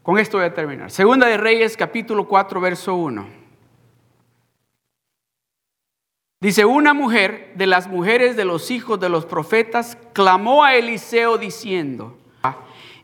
Con 0.01 0.17
esto 0.17 0.37
voy 0.37 0.47
a 0.47 0.53
terminar. 0.53 0.89
Segunda 0.89 1.27
de 1.27 1.37
Reyes, 1.37 1.77
capítulo 1.77 2.27
4, 2.27 2.59
verso 2.59 2.95
1. 2.95 3.27
Dice, 6.41 6.65
una 6.65 6.95
mujer 6.95 7.53
de 7.53 7.67
las 7.67 7.87
mujeres 7.87 8.35
de 8.35 8.45
los 8.45 8.71
hijos 8.71 8.99
de 8.99 9.09
los 9.09 9.27
profetas 9.27 9.95
clamó 10.11 10.63
a 10.63 10.75
Eliseo 10.75 11.37
diciendo, 11.37 12.17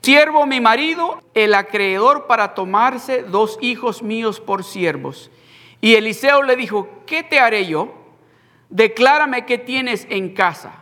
Siervo 0.01 0.45
mi 0.45 0.61
marido, 0.61 1.21
el 1.33 1.53
acreedor 1.53 2.25
para 2.27 2.53
tomarse 2.53 3.23
dos 3.23 3.57
hijos 3.61 4.01
míos 4.01 4.39
por 4.39 4.63
siervos. 4.63 5.29
Y 5.81 5.95
Eliseo 5.95 6.43
le 6.43 6.55
dijo, 6.55 7.03
¿qué 7.05 7.23
te 7.23 7.39
haré 7.39 7.65
yo? 7.65 7.93
Declárame 8.69 9.45
qué 9.45 9.57
tienes 9.57 10.07
en 10.09 10.33
casa. 10.33 10.73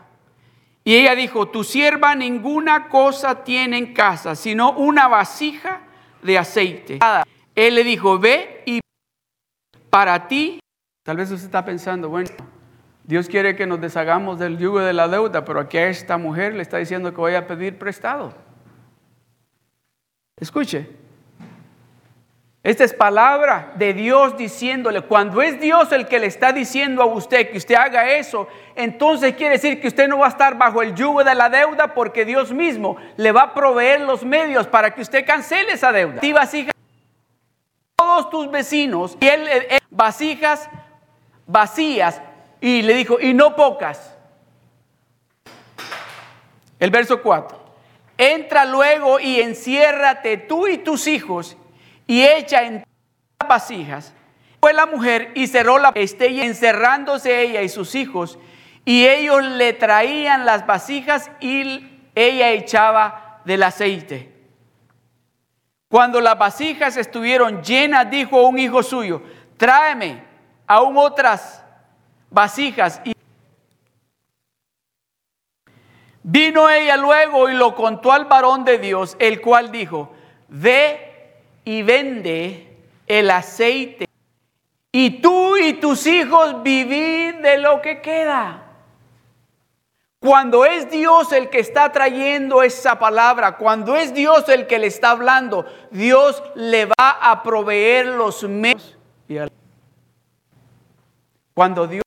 Y 0.84 0.96
ella 0.96 1.16
dijo, 1.16 1.48
tu 1.48 1.64
sierva 1.64 2.16
ninguna 2.16 2.90
cosa 2.90 3.44
tiene 3.44 3.78
en 3.78 3.94
casa, 3.94 4.36
sino 4.36 4.72
una 4.72 5.08
vasija 5.08 5.82
de 6.22 6.38
aceite. 6.38 7.00
Él 7.56 7.76
le 7.76 7.84
dijo, 7.84 8.20
ve 8.20 8.64
y 8.66 8.80
para 9.90 10.28
ti, 10.28 10.60
tal 11.04 11.18
vez 11.18 11.32
usted 11.32 11.46
está 11.46 11.66
pensando, 11.66 12.08
bueno, 12.08 12.30
Dios 13.04 13.28
quiere 13.28 13.56
que 13.56 13.66
nos 13.66 13.82
deshagamos 13.82 14.38
del 14.38 14.58
yugo 14.58 14.80
de 14.80 14.94
la 14.94 15.08
deuda, 15.08 15.44
pero 15.44 15.60
aquí 15.60 15.78
a 15.78 15.90
esta 15.90 16.18
mujer 16.18 16.54
le 16.54 16.62
está 16.62 16.78
diciendo 16.78 17.12
que 17.12 17.18
voy 17.18 17.36
a 17.36 17.48
pedir 17.48 17.78
prestado. 17.78 18.47
Escuche. 20.40 20.88
Esta 22.68 22.84
es 22.84 22.94
palabra 22.94 23.72
de 23.76 23.94
Dios 23.94 24.36
diciéndole, 24.36 25.02
cuando 25.02 25.42
es 25.42 25.60
Dios 25.60 25.92
el 25.94 26.06
que 26.06 26.20
le 26.20 26.28
está 26.28 26.52
diciendo 26.52 27.02
a 27.02 27.06
usted 27.06 27.50
que 27.50 27.58
usted 27.58 27.76
haga 27.76 28.12
eso, 28.12 28.48
entonces 28.76 29.36
quiere 29.36 29.54
decir 29.54 29.80
que 29.80 29.88
usted 29.88 30.08
no 30.10 30.18
va 30.20 30.26
a 30.26 30.30
estar 30.30 30.58
bajo 30.58 30.82
el 30.82 30.94
yugo 30.94 31.24
de 31.24 31.34
la 31.34 31.50
deuda 31.50 31.94
porque 31.94 32.26
Dios 32.26 32.52
mismo 32.52 32.98
le 33.16 33.32
va 33.32 33.44
a 33.44 33.54
proveer 33.54 34.02
los 34.02 34.26
medios 34.26 34.68
para 34.68 34.94
que 34.94 35.02
usted 35.02 35.26
cancele 35.26 35.72
esa 35.72 35.92
deuda. 35.94 36.20
Y 36.22 36.34
vasijas 36.34 36.74
todos 37.96 38.30
tus 38.30 38.52
vecinos 38.52 39.18
y 39.20 39.28
él, 39.28 39.48
vasijas 39.90 40.70
vacías 41.46 42.22
y 42.60 42.82
le 42.82 42.96
dijo, 42.96 43.18
y 43.20 43.34
no 43.34 43.56
pocas. 43.56 44.14
El 46.80 46.92
verso 46.92 47.22
4. 47.22 47.67
Entra 48.18 48.66
luego 48.66 49.20
y 49.20 49.42
enciérrate 49.42 50.38
tú 50.38 50.68
y 50.68 50.78
tus 50.78 51.08
hijos 51.08 51.58
y 52.08 52.24
echa 52.24 52.64
en 52.64 52.84
las 53.40 53.50
vasijas. 53.50 54.14
Fue 54.60 54.74
la 54.74 54.86
mujer 54.86 55.32
y 55.36 55.48
cerró 55.48 55.78
la 55.78 55.92
estella 55.96 56.44
encerrándose 56.44 57.42
ella 57.42 57.62
y 57.62 57.70
sus 57.70 57.94
hijos 57.96 58.40
y 58.86 59.06
ellos 59.06 59.44
le 59.44 59.74
traían 59.74 60.46
las 60.46 60.66
vasijas 60.66 61.30
y 61.40 61.86
ella 62.16 62.52
echaba 62.52 63.42
del 63.46 63.64
aceite. 63.64 64.34
Cuando 65.90 66.20
las 66.20 66.38
vasijas 66.38 66.98
estuvieron 66.98 67.62
llenas, 67.62 68.10
dijo 68.10 68.48
un 68.48 68.58
hijo 68.58 68.84
suyo, 68.84 69.22
tráeme 69.58 70.24
aún 70.66 70.98
otras 70.98 71.64
vasijas. 72.30 73.02
Y 73.04 73.14
Vino 76.30 76.70
ella 76.70 76.98
luego 76.98 77.50
y 77.50 77.54
lo 77.54 77.74
contó 77.74 78.12
al 78.12 78.26
varón 78.26 78.66
de 78.66 78.80
Dios, 78.80 79.16
el 79.18 79.40
cual 79.40 79.72
dijo, 79.72 80.12
ve 80.50 81.38
y 81.64 81.84
vende 81.84 82.68
el 83.08 83.32
aceite 83.32 84.08
y 84.92 85.22
tú 85.22 85.56
y 85.56 85.76
tus 85.76 86.06
hijos 86.06 86.62
vivid 86.64 87.36
de 87.36 87.60
lo 87.60 87.82
que 87.82 88.02
queda. 88.02 88.62
Cuando 90.20 90.66
es 90.66 90.92
Dios 90.92 91.32
el 91.32 91.50
que 91.50 91.60
está 91.60 91.94
trayendo 91.94 92.62
esa 92.62 93.00
palabra, 93.00 93.56
cuando 93.56 93.96
es 93.96 94.14
Dios 94.14 94.50
el 94.50 94.68
que 94.68 94.80
le 94.80 94.88
está 94.88 95.12
hablando, 95.12 95.66
Dios 95.92 96.44
le 96.56 96.88
va 96.88 97.20
a 97.22 97.42
proveer 97.42 98.06
los 98.08 98.44
medios. 98.44 98.98
Cuando 101.54 101.88
Dios 101.88 102.04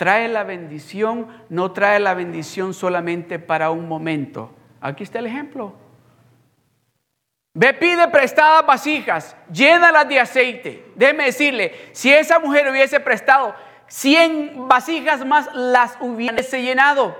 trae 0.00 0.28
la 0.28 0.44
bendición, 0.44 1.28
no 1.50 1.72
trae 1.72 2.00
la 2.00 2.14
bendición 2.14 2.72
solamente 2.72 3.38
para 3.38 3.70
un 3.70 3.86
momento. 3.86 4.50
Aquí 4.80 5.02
está 5.02 5.18
el 5.18 5.26
ejemplo. 5.26 5.74
Ve, 7.52 7.74
pide 7.74 8.08
prestadas 8.08 8.64
vasijas, 8.64 9.36
llénalas 9.52 10.08
de 10.08 10.18
aceite. 10.18 10.86
Déjeme 10.94 11.26
decirle, 11.26 11.74
si 11.92 12.10
esa 12.10 12.38
mujer 12.38 12.70
hubiese 12.70 12.98
prestado 12.98 13.54
100 13.88 14.68
vasijas 14.68 15.22
más, 15.26 15.50
las 15.52 15.98
hubiese 16.00 16.62
llenado. 16.62 17.14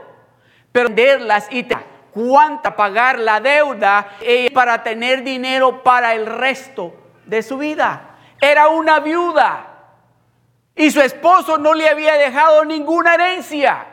Pero 0.72 0.88
venderlas 0.88 1.48
y 1.50 1.64
te, 1.64 1.76
cuánta 2.12 2.76
pagar 2.76 3.18
la 3.18 3.40
deuda 3.40 4.08
para 4.54 4.82
tener 4.82 5.22
dinero 5.22 5.82
para 5.82 6.14
el 6.14 6.24
resto 6.24 6.94
de 7.26 7.42
su 7.42 7.58
vida. 7.58 8.16
Era 8.40 8.68
una 8.68 9.00
viuda 9.00 9.69
y 10.80 10.90
su 10.90 11.02
esposo 11.02 11.58
no 11.58 11.74
le 11.74 11.90
había 11.90 12.14
dejado 12.14 12.64
ninguna 12.64 13.12
herencia. 13.12 13.86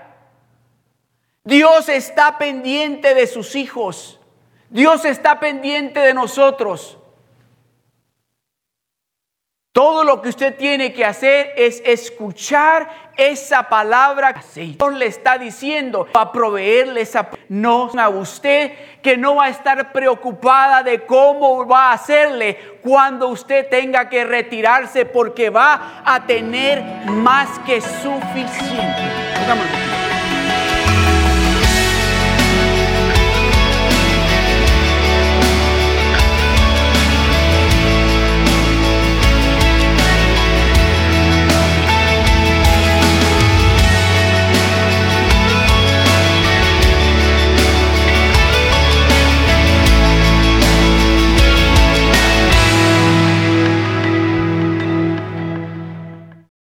Dios 1.43 1.89
está 1.89 2.37
pendiente 2.37 3.13
de 3.13 3.27
sus 3.27 3.55
hijos. 3.55 4.21
Dios 4.69 5.03
está 5.03 5.37
pendiente 5.41 5.99
de 5.99 6.13
nosotros. 6.13 6.97
Todo 9.77 10.03
lo 10.03 10.23
que 10.23 10.29
usted 10.29 10.55
tiene 10.55 10.91
que 10.91 11.05
hacer 11.05 11.53
es 11.55 11.83
escuchar 11.85 13.11
esa 13.15 13.69
palabra 13.69 14.33
que 14.33 14.61
Dios 14.61 14.93
le 14.93 15.05
está 15.05 15.37
diciendo. 15.37 16.07
Para 16.11 16.31
proveerle 16.31 17.01
esa 17.01 17.29
no 17.47 17.91
a 17.95 18.09
usted 18.09 18.71
que 19.03 19.17
no 19.17 19.35
va 19.35 19.45
a 19.45 19.49
estar 19.49 19.91
preocupada 19.91 20.81
de 20.81 21.05
cómo 21.05 21.67
va 21.67 21.91
a 21.91 21.93
hacerle 21.93 22.57
cuando 22.81 23.27
usted 23.27 23.69
tenga 23.69 24.09
que 24.09 24.25
retirarse 24.25 25.05
porque 25.05 25.51
va 25.51 26.01
a 26.03 26.25
tener 26.25 26.81
más 27.05 27.59
que 27.59 27.79
suficiente. 27.79 29.03